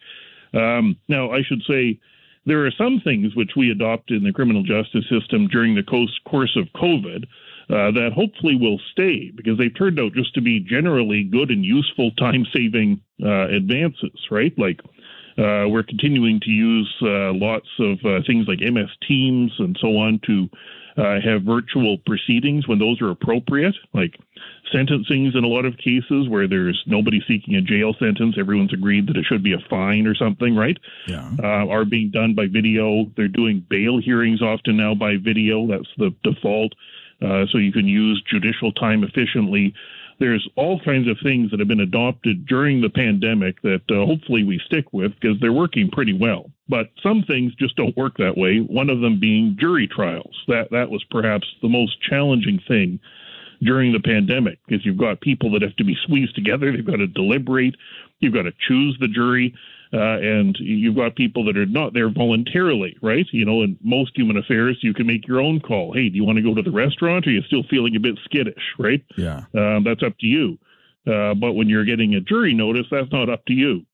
Um, 0.53 0.97
now, 1.07 1.31
I 1.31 1.43
should 1.43 1.61
say 1.67 1.99
there 2.45 2.65
are 2.65 2.71
some 2.71 2.99
things 3.03 3.35
which 3.35 3.51
we 3.55 3.71
adopt 3.71 4.11
in 4.11 4.23
the 4.23 4.33
criminal 4.33 4.63
justice 4.63 5.05
system 5.09 5.47
during 5.47 5.75
the 5.75 5.83
course 5.83 6.57
of 6.57 6.65
COVID 6.75 7.25
uh, 7.71 7.89
that 7.91 8.11
hopefully 8.13 8.55
will 8.55 8.79
stay 8.91 9.31
because 9.33 9.57
they've 9.57 9.75
turned 9.77 9.97
out 9.97 10.13
just 10.13 10.33
to 10.33 10.41
be 10.41 10.59
generally 10.59 11.23
good 11.23 11.49
and 11.49 11.63
useful 11.63 12.11
time 12.11 12.45
saving 12.53 12.99
uh, 13.23 13.47
advances, 13.47 14.11
right? 14.29 14.53
Like 14.57 14.81
uh, 15.37 15.69
we're 15.69 15.83
continuing 15.87 16.41
to 16.41 16.49
use 16.49 16.93
uh, 17.01 17.31
lots 17.31 17.69
of 17.79 17.99
uh, 18.03 18.19
things 18.27 18.45
like 18.47 18.59
MS 18.59 18.89
Teams 19.07 19.53
and 19.59 19.77
so 19.79 19.87
on 19.97 20.19
to 20.27 20.49
have 20.97 21.43
virtual 21.43 21.97
proceedings 22.05 22.67
when 22.67 22.77
those 22.77 23.01
are 23.01 23.09
appropriate, 23.09 23.75
like 23.93 24.19
sentencings 24.73 25.35
in 25.35 25.43
a 25.43 25.47
lot 25.47 25.63
of 25.65 25.77
cases 25.77 26.27
where 26.27 26.47
there's 26.47 26.83
nobody 26.85 27.21
seeking 27.25 27.55
a 27.55 27.61
jail 27.61 27.95
sentence, 27.99 28.35
everyone's 28.37 28.73
agreed 28.73 29.07
that 29.07 29.15
it 29.15 29.25
should 29.25 29.43
be 29.43 29.53
a 29.53 29.69
fine 29.69 30.05
or 30.05 30.13
something, 30.13 30.55
right? 30.55 30.77
Yeah. 31.07 31.31
are 31.41 31.85
being 31.85 32.11
done 32.11 32.35
by 32.35 32.47
video. 32.47 33.05
They're 33.15 33.29
doing 33.29 33.65
bail 33.69 33.99
hearings 33.99 34.41
often 34.41 34.75
now 34.75 34.93
by 34.93 35.15
video. 35.15 35.65
That's 35.67 35.89
the 35.97 36.13
default. 36.23 36.73
Uh, 37.21 37.45
so 37.51 37.57
you 37.57 37.71
can 37.71 37.87
use 37.87 38.21
judicial 38.29 38.71
time 38.73 39.03
efficiently. 39.03 39.73
There's 40.19 40.47
all 40.55 40.79
kinds 40.79 41.07
of 41.07 41.17
things 41.23 41.49
that 41.49 41.59
have 41.59 41.67
been 41.67 41.79
adopted 41.79 42.45
during 42.45 42.81
the 42.81 42.89
pandemic 42.89 43.61
that 43.63 43.81
uh, 43.89 44.05
hopefully 44.05 44.43
we 44.43 44.61
stick 44.65 44.85
with 44.93 45.13
because 45.19 45.39
they're 45.39 45.51
working 45.51 45.89
pretty 45.89 46.13
well. 46.13 46.51
But 46.69 46.91
some 47.01 47.23
things 47.23 47.55
just 47.55 47.75
don't 47.75 47.97
work 47.97 48.17
that 48.17 48.37
way. 48.37 48.59
One 48.59 48.89
of 48.89 49.01
them 49.01 49.19
being 49.19 49.57
jury 49.59 49.87
trials. 49.87 50.35
That 50.47 50.69
that 50.71 50.91
was 50.91 51.03
perhaps 51.09 51.47
the 51.61 51.69
most 51.69 51.99
challenging 52.01 52.59
thing 52.67 52.99
during 53.63 53.93
the 53.93 53.99
pandemic 53.99 54.59
because 54.67 54.85
you've 54.85 54.97
got 54.97 55.21
people 55.21 55.51
that 55.51 55.61
have 55.61 55.75
to 55.77 55.83
be 55.83 55.97
squeezed 56.03 56.35
together. 56.35 56.71
They've 56.71 56.85
got 56.85 56.97
to 56.97 57.07
deliberate. 57.07 57.75
You've 58.19 58.33
got 58.33 58.43
to 58.43 58.53
choose 58.67 58.97
the 58.99 59.07
jury. 59.07 59.53
Uh, 59.93 60.17
and 60.19 60.57
you've 60.59 60.95
got 60.95 61.15
people 61.15 61.43
that 61.45 61.57
are 61.57 61.65
not 61.65 61.93
there 61.93 62.09
voluntarily, 62.09 62.97
right? 63.01 63.25
You 63.31 63.45
know, 63.45 63.61
in 63.61 63.77
most 63.83 64.15
human 64.15 64.37
affairs, 64.37 64.77
you 64.81 64.93
can 64.93 65.05
make 65.05 65.27
your 65.27 65.41
own 65.41 65.59
call. 65.59 65.93
Hey, 65.93 66.07
do 66.07 66.15
you 66.15 66.23
want 66.23 66.37
to 66.37 66.43
go 66.43 66.53
to 66.53 66.61
the 66.61 66.71
restaurant? 66.71 67.27
Or 67.27 67.29
are 67.29 67.33
you 67.33 67.41
still 67.41 67.63
feeling 67.69 67.95
a 67.97 67.99
bit 67.99 68.17
skittish, 68.23 68.63
right? 68.79 69.03
Yeah. 69.17 69.43
Um, 69.53 69.83
that's 69.83 70.01
up 70.01 70.17
to 70.19 70.27
you. 70.27 70.57
Uh, 71.05 71.33
but 71.33 71.53
when 71.53 71.67
you're 71.67 71.83
getting 71.83 72.15
a 72.15 72.21
jury 72.21 72.53
notice, 72.53 72.85
that's 72.89 73.11
not 73.11 73.29
up 73.29 73.45
to 73.47 73.53
you. 73.53 73.85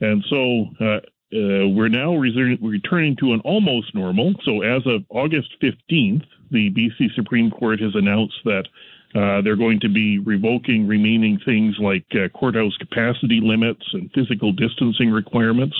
And 0.00 0.24
so 0.28 0.66
uh, 0.80 1.00
uh 1.34 1.68
we're 1.68 1.88
now 1.88 2.14
returning 2.14 3.16
to 3.16 3.32
an 3.32 3.40
almost 3.40 3.94
normal. 3.94 4.34
So 4.44 4.62
as 4.62 4.82
of 4.86 5.02
August 5.08 5.48
15th, 5.62 6.24
the 6.50 6.70
BC 6.70 7.14
Supreme 7.14 7.50
Court 7.50 7.80
has 7.80 7.94
announced 7.94 8.38
that 8.44 8.64
uh, 9.14 9.40
they're 9.42 9.56
going 9.56 9.80
to 9.80 9.88
be 9.88 10.18
revoking 10.18 10.86
remaining 10.86 11.38
things 11.44 11.76
like 11.78 12.04
uh, 12.12 12.28
courthouse 12.28 12.76
capacity 12.76 13.40
limits 13.42 13.82
and 13.92 14.10
physical 14.12 14.52
distancing 14.52 15.10
requirements. 15.10 15.76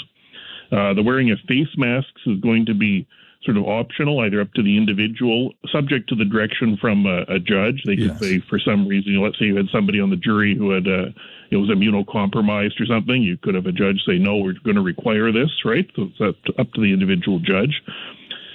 Uh, 0.73 0.95
the 0.95 1.03
wearing 1.03 1.31
of 1.31 1.38
face 1.47 1.69
masks 1.77 2.21
is 2.27 2.41
going 2.41 2.67
to 2.67 2.75
be 2.75 3.07
sort 3.45 3.57
of 3.57 3.64
optional, 3.64 4.21
either 4.21 4.41
up 4.41 4.53
to 4.55 4.62
the 4.62 4.77
individual, 4.77 5.53
subject 5.71 6.09
to 6.09 6.14
the 6.14 6.25
direction 6.25 6.77
from 6.81 7.07
a, 7.07 7.23
a 7.29 7.38
judge. 7.38 7.83
They 7.85 7.97
could 7.97 8.07
yes. 8.07 8.21
say, 8.21 8.41
for 8.41 8.59
some 8.59 8.87
reason, 8.87 9.12
you 9.12 9.19
know, 9.19 9.25
let's 9.25 9.38
say 9.38 9.47
you 9.47 9.57
had 9.57 9.69
somebody 9.73 10.01
on 10.01 10.11
the 10.11 10.17
jury 10.17 10.57
who 10.57 10.71
had 10.71 10.88
uh, 10.88 11.11
it 11.51 11.57
was 11.57 11.71
immunocompromised 11.71 12.81
or 12.81 12.87
something. 12.87 13.23
You 13.23 13.37
could 13.37 13.55
have 13.55 13.67
a 13.67 13.73
judge 13.73 14.03
say, 14.07 14.19
no, 14.19 14.37
we're 14.38 14.55
going 14.64 14.77
to 14.77 14.83
require 14.83 15.31
this, 15.33 15.51
right? 15.64 15.88
So 15.95 16.09
it's 16.11 16.21
up 16.21 16.43
to, 16.45 16.61
up 16.61 16.73
to 16.73 16.81
the 16.81 16.93
individual 16.93 17.38
judge. 17.38 17.81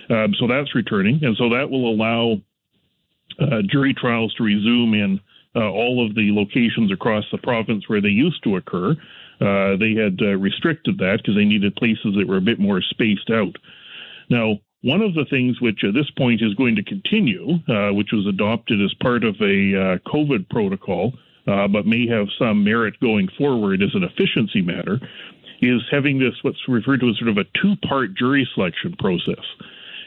Um, 0.10 0.34
so 0.38 0.48
that's 0.48 0.76
returning, 0.76 1.24
and 1.24 1.36
so 1.38 1.50
that 1.50 1.70
will 1.70 1.90
allow 1.90 2.42
jury 3.70 3.94
trials 3.94 4.34
to 4.36 4.44
resume 4.44 4.94
in 4.94 5.20
uh, 5.56 5.70
all 5.70 6.06
of 6.06 6.16
the 6.16 6.32
locations 6.32 6.92
across 6.92 7.24
the 7.32 7.38
province 7.38 7.88
where 7.88 8.02
they 8.02 8.10
used 8.10 8.44
to 8.44 8.56
occur. 8.56 8.92
Uh, 9.42 9.76
they 9.78 9.94
had 9.94 10.20
uh, 10.22 10.36
restricted 10.38 10.98
that 10.98 11.18
because 11.18 11.36
they 11.36 11.46
needed 11.46 11.76
places 11.76 12.16
that 12.18 12.28
were 12.28 12.38
a 12.38 12.42
bit 12.42 12.60
more 12.60 12.82
spaced 12.82 13.30
out. 13.30 13.56
Now, 14.30 14.60
one 14.84 15.02
of 15.02 15.14
the 15.14 15.26
things 15.30 15.62
which 15.62 15.84
at 15.84 15.94
this 15.94 16.10
point 16.18 16.42
is 16.42 16.54
going 16.56 16.76
to 16.76 16.84
continue, 16.84 17.60
uh, 17.68 17.94
which 17.94 18.12
was 18.12 18.28
adopted 18.28 18.82
as 18.82 18.94
part 18.96 19.24
of 19.24 19.36
a 19.42 19.44
uh, 19.44 19.98
COVID 20.10 20.50
protocol, 20.50 21.14
uh, 21.48 21.68
but 21.68 21.86
may 21.86 22.08
have 22.08 22.28
some 22.38 22.64
merit 22.64 23.00
going 23.00 23.28
forward 23.38 23.82
as 23.82 23.94
an 23.94 24.04
efficiency 24.04 24.62
matter, 24.62 25.00
is 25.62 25.82
having 25.92 26.20
this 26.20 26.34
what's 26.42 26.68
referred 26.68 27.00
to 27.00 27.10
as 27.10 27.18
sort 27.18 27.30
of 27.30 27.38
a 27.38 27.46
two-part 27.62 28.14
jury 28.16 28.48
selection 28.54 28.96
process. 29.00 29.44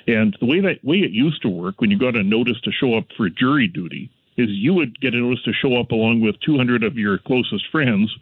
And 0.06 0.36
the 0.40 0.46
way 0.46 0.60
that 0.60 0.84
way 0.84 0.98
it 0.98 1.10
used 1.10 1.42
to 1.42 1.48
work, 1.48 1.80
when 1.80 1.90
you 1.90 1.98
got 1.98 2.16
a 2.16 2.22
notice 2.22 2.60
to 2.62 2.72
show 2.72 2.94
up 2.94 3.06
for 3.16 3.28
jury 3.28 3.66
duty, 3.68 4.10
is 4.36 4.48
you 4.50 4.74
would 4.74 5.00
get 5.00 5.14
a 5.14 5.18
notice 5.18 5.42
to 5.44 5.52
show 5.52 5.76
up 5.80 5.90
along 5.90 6.20
with 6.20 6.38
200 6.40 6.84
of 6.84 6.96
your 6.96 7.18
closest 7.18 7.64
friends, 7.70 8.14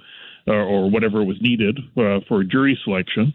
uh, 0.47 0.53
or 0.53 0.91
whatever 0.91 1.25
was 1.25 1.41
needed 1.41 1.79
uh, 1.97 2.21
for 2.29 2.45
jury 2.45 2.79
selection 2.85 3.33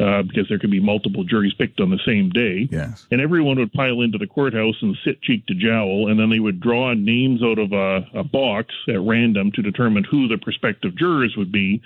uh, 0.00 0.22
because 0.22 0.48
there 0.48 0.58
could 0.58 0.70
be 0.70 0.80
multiple 0.80 1.24
juries 1.24 1.54
picked 1.54 1.80
on 1.80 1.90
the 1.90 1.98
same 2.06 2.30
day. 2.30 2.68
Yes. 2.70 3.06
And 3.10 3.20
everyone 3.20 3.58
would 3.58 3.72
pile 3.72 4.00
into 4.00 4.18
the 4.18 4.26
courthouse 4.26 4.76
and 4.80 4.96
sit 5.04 5.22
cheek 5.22 5.46
to 5.46 5.54
jowl, 5.54 6.08
and 6.08 6.18
then 6.18 6.30
they 6.30 6.40
would 6.40 6.60
draw 6.60 6.94
names 6.94 7.42
out 7.42 7.58
of 7.58 7.72
a, 7.72 8.06
a 8.14 8.24
box 8.24 8.74
at 8.88 9.00
random 9.00 9.52
to 9.52 9.62
determine 9.62 10.04
who 10.04 10.28
the 10.28 10.38
prospective 10.38 10.96
jurors 10.96 11.34
would 11.36 11.52
be. 11.52 11.82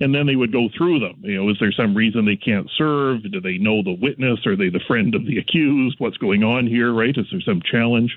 And 0.00 0.14
then 0.14 0.26
they 0.26 0.36
would 0.36 0.52
go 0.52 0.68
through 0.76 1.00
them. 1.00 1.20
You 1.22 1.42
know, 1.42 1.50
is 1.50 1.56
there 1.58 1.72
some 1.72 1.94
reason 1.94 2.24
they 2.24 2.36
can't 2.36 2.70
serve? 2.78 3.22
Do 3.32 3.40
they 3.40 3.58
know 3.58 3.82
the 3.82 3.96
witness? 4.00 4.46
Are 4.46 4.56
they 4.56 4.68
the 4.68 4.84
friend 4.86 5.14
of 5.14 5.26
the 5.26 5.38
accused? 5.38 5.96
What's 5.98 6.18
going 6.18 6.44
on 6.44 6.66
here, 6.66 6.92
right? 6.92 7.16
Is 7.16 7.26
there 7.32 7.40
some 7.40 7.60
challenge? 7.68 8.16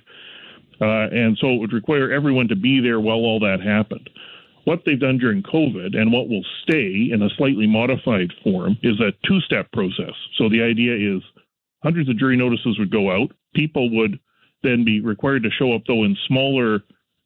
Uh, 0.79 1.09
and 1.11 1.37
so 1.39 1.49
it 1.49 1.59
would 1.59 1.73
require 1.73 2.11
everyone 2.11 2.47
to 2.49 2.55
be 2.55 2.81
there 2.81 2.99
while 2.99 3.17
all 3.17 3.39
that 3.39 3.61
happened 3.61 4.09
what 4.65 4.81
they've 4.85 4.99
done 4.99 5.17
during 5.17 5.43
COVID 5.43 5.95
and 5.95 6.11
what 6.11 6.29
will 6.29 6.45
stay 6.63 7.09
in 7.11 7.21
a 7.21 7.29
slightly 7.37 7.67
modified 7.67 8.31
form 8.43 8.77
is 8.83 8.99
a 8.99 9.11
two 9.27 9.39
step 9.41 9.71
process. 9.71 10.13
So 10.37 10.49
the 10.49 10.61
idea 10.61 11.15
is 11.15 11.21
hundreds 11.83 12.09
of 12.09 12.17
jury 12.17 12.37
notices 12.37 12.77
would 12.77 12.91
go 12.91 13.11
out. 13.11 13.31
People 13.55 13.89
would 13.97 14.19
then 14.63 14.85
be 14.85 15.01
required 15.01 15.43
to 15.43 15.49
show 15.49 15.73
up, 15.73 15.81
though, 15.87 16.03
in 16.03 16.15
smaller, 16.27 16.81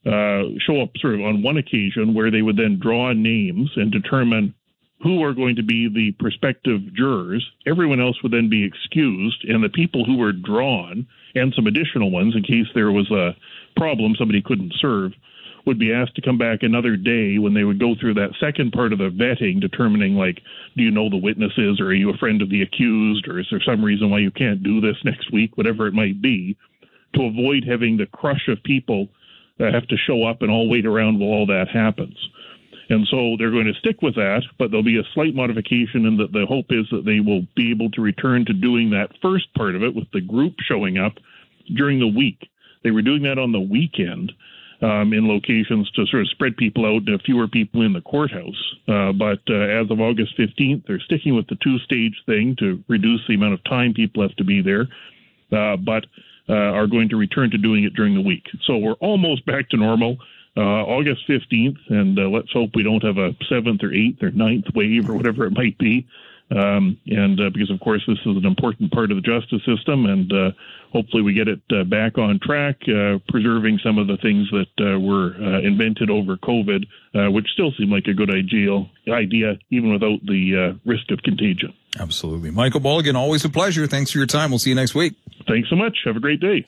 uh, 0.05 0.43
show 0.59 0.81
up 0.81 0.89
sort 0.97 1.15
of 1.15 1.21
on 1.21 1.41
one 1.41 1.57
occasion 1.57 2.13
where 2.13 2.29
they 2.29 2.41
would 2.41 2.57
then 2.57 2.79
draw 2.79 3.11
names 3.13 3.71
and 3.75 3.91
determine 3.91 4.53
who 5.01 5.23
are 5.23 5.33
going 5.33 5.55
to 5.55 5.63
be 5.63 5.89
the 5.89 6.11
prospective 6.19 6.81
jurors. 6.93 7.45
Everyone 7.67 7.99
else 7.99 8.21
would 8.23 8.31
then 8.31 8.49
be 8.49 8.63
excused, 8.63 9.43
and 9.47 9.63
the 9.63 9.69
people 9.69 10.05
who 10.05 10.17
were 10.17 10.31
drawn, 10.31 11.05
and 11.33 11.53
some 11.55 11.67
additional 11.67 12.11
ones 12.11 12.35
in 12.35 12.43
case 12.43 12.67
there 12.73 12.91
was 12.91 13.09
a 13.11 13.35
problem 13.75 14.15
somebody 14.15 14.41
couldn't 14.41 14.73
serve, 14.79 15.11
would 15.65 15.79
be 15.79 15.91
asked 15.91 16.15
to 16.15 16.21
come 16.21 16.37
back 16.37 16.59
another 16.61 16.95
day 16.95 17.39
when 17.39 17.53
they 17.53 17.63
would 17.63 17.79
go 17.79 17.95
through 17.99 18.13
that 18.13 18.35
second 18.39 18.71
part 18.71 18.93
of 18.93 18.99
the 18.99 19.09
vetting, 19.09 19.59
determining 19.59 20.15
like, 20.15 20.41
do 20.77 20.83
you 20.83 20.91
know 20.91 21.09
the 21.09 21.17
witnesses, 21.17 21.79
or 21.79 21.87
are 21.87 21.93
you 21.93 22.11
a 22.11 22.17
friend 22.17 22.41
of 22.41 22.49
the 22.49 22.61
accused, 22.61 23.27
or 23.27 23.39
is 23.39 23.47
there 23.49 23.61
some 23.65 23.83
reason 23.83 24.09
why 24.09 24.19
you 24.19 24.31
can't 24.31 24.63
do 24.63 24.79
this 24.79 24.97
next 25.03 25.33
week, 25.33 25.57
whatever 25.57 25.87
it 25.87 25.93
might 25.93 26.21
be, 26.21 26.55
to 27.15 27.23
avoid 27.23 27.63
having 27.67 27.97
the 27.97 28.05
crush 28.05 28.47
of 28.47 28.61
people 28.63 29.07
that 29.59 29.73
have 29.73 29.87
to 29.87 29.97
show 29.97 30.25
up 30.25 30.41
and 30.41 30.51
all 30.51 30.69
wait 30.69 30.85
around 30.85 31.19
while 31.19 31.29
all 31.29 31.45
that 31.47 31.67
happens. 31.67 32.17
And 32.89 33.07
so 33.09 33.35
they're 33.37 33.51
going 33.51 33.65
to 33.65 33.79
stick 33.79 34.01
with 34.01 34.15
that, 34.15 34.43
but 34.59 34.69
there'll 34.69 34.83
be 34.83 34.99
a 34.99 35.13
slight 35.13 35.33
modification 35.33 36.05
in 36.05 36.17
that 36.17 36.31
the 36.33 36.45
hope 36.47 36.67
is 36.69 36.85
that 36.91 37.05
they 37.05 37.19
will 37.19 37.41
be 37.55 37.71
able 37.71 37.89
to 37.91 38.01
return 38.01 38.45
to 38.45 38.53
doing 38.53 38.91
that 38.91 39.09
first 39.21 39.51
part 39.55 39.75
of 39.75 39.83
it 39.83 39.95
with 39.95 40.09
the 40.13 40.21
group 40.21 40.53
showing 40.59 40.97
up 40.97 41.13
during 41.75 41.99
the 41.99 42.07
week. 42.07 42.47
They 42.83 42.91
were 42.91 43.01
doing 43.01 43.23
that 43.23 43.39
on 43.39 43.51
the 43.51 43.59
weekend 43.59 44.31
um, 44.81 45.13
in 45.13 45.27
locations 45.27 45.89
to 45.91 46.05
sort 46.05 46.21
of 46.21 46.29
spread 46.29 46.57
people 46.57 46.85
out 46.85 47.05
to 47.07 47.17
fewer 47.19 47.47
people 47.47 47.81
in 47.81 47.93
the 47.93 48.01
courthouse. 48.01 48.75
Uh, 48.87 49.11
but 49.13 49.39
uh, 49.49 49.55
as 49.55 49.89
of 49.89 49.99
August 49.99 50.37
15th, 50.37 50.83
they're 50.87 50.99
sticking 50.99 51.35
with 51.35 51.47
the 51.47 51.57
two 51.63 51.79
stage 51.79 52.15
thing 52.27 52.55
to 52.59 52.83
reduce 52.87 53.21
the 53.27 53.35
amount 53.35 53.53
of 53.53 53.63
time 53.63 53.93
people 53.93 54.21
have 54.21 54.35
to 54.35 54.43
be 54.43 54.61
there, 54.61 54.87
uh, 55.51 55.77
but 55.77 56.05
uh, 56.49 56.53
are 56.53 56.87
going 56.87 57.09
to 57.09 57.15
return 57.15 57.51
to 57.51 57.57
doing 57.57 57.83
it 57.83 57.93
during 57.93 58.13
the 58.13 58.21
week. 58.21 58.45
So 58.65 58.77
we're 58.77 58.93
almost 58.93 59.45
back 59.45 59.69
to 59.69 59.77
normal. 59.77 60.17
Uh, 60.57 60.61
August 60.61 61.27
15th, 61.27 61.75
and 61.89 62.17
uh, 62.17 62.29
let's 62.29 62.49
hope 62.53 62.69
we 62.75 62.83
don't 62.83 63.03
have 63.03 63.17
a 63.17 63.35
seventh 63.49 63.83
or 63.83 63.93
eighth 63.93 64.23
or 64.23 64.31
ninth 64.31 64.63
wave 64.73 65.09
or 65.09 65.13
whatever 65.13 65.45
it 65.45 65.51
might 65.51 65.77
be. 65.77 66.07
Um, 66.49 66.97
and 67.07 67.37
uh, 67.41 67.49
because, 67.49 67.69
of 67.69 67.81
course, 67.81 68.01
this 68.07 68.19
is 68.19 68.37
an 68.37 68.45
important 68.45 68.89
part 68.93 69.11
of 69.11 69.17
the 69.17 69.21
justice 69.21 69.59
system, 69.65 70.05
and 70.05 70.31
uh, 70.31 70.51
hopefully 70.93 71.23
we 71.23 71.33
get 71.33 71.49
it 71.49 71.59
back 71.89 72.17
on 72.17 72.39
track, 72.39 72.79
preserving 73.27 73.79
some 73.83 73.97
of 73.97 74.07
the 74.07 74.15
things 74.21 74.47
that 74.51 74.99
were 75.01 75.33
invented 75.59 76.09
over 76.09 76.37
COVID, 76.37 76.85
which 77.33 77.47
still 77.49 77.73
seem 77.77 77.91
like 77.91 78.05
a 78.07 78.13
good 78.13 78.33
ideal 78.33 78.87
idea, 79.09 79.57
even 79.71 79.91
without 79.91 80.19
the 80.25 80.79
risk 80.85 81.11
of 81.11 81.21
contagion. 81.23 81.73
Absolutely. 81.99 82.51
Michael 82.51 82.81
Mulligan, 82.81 83.15
always 83.15 83.43
a 83.45 83.49
pleasure. 83.49 83.87
Thanks 83.87 84.11
for 84.11 84.17
your 84.19 84.27
time. 84.27 84.51
We'll 84.51 84.59
see 84.59 84.69
you 84.69 84.75
next 84.75 84.95
week. 84.95 85.15
Thanks 85.47 85.69
so 85.69 85.75
much. 85.75 85.97
Have 86.05 86.15
a 86.15 86.19
great 86.19 86.39
day. 86.39 86.63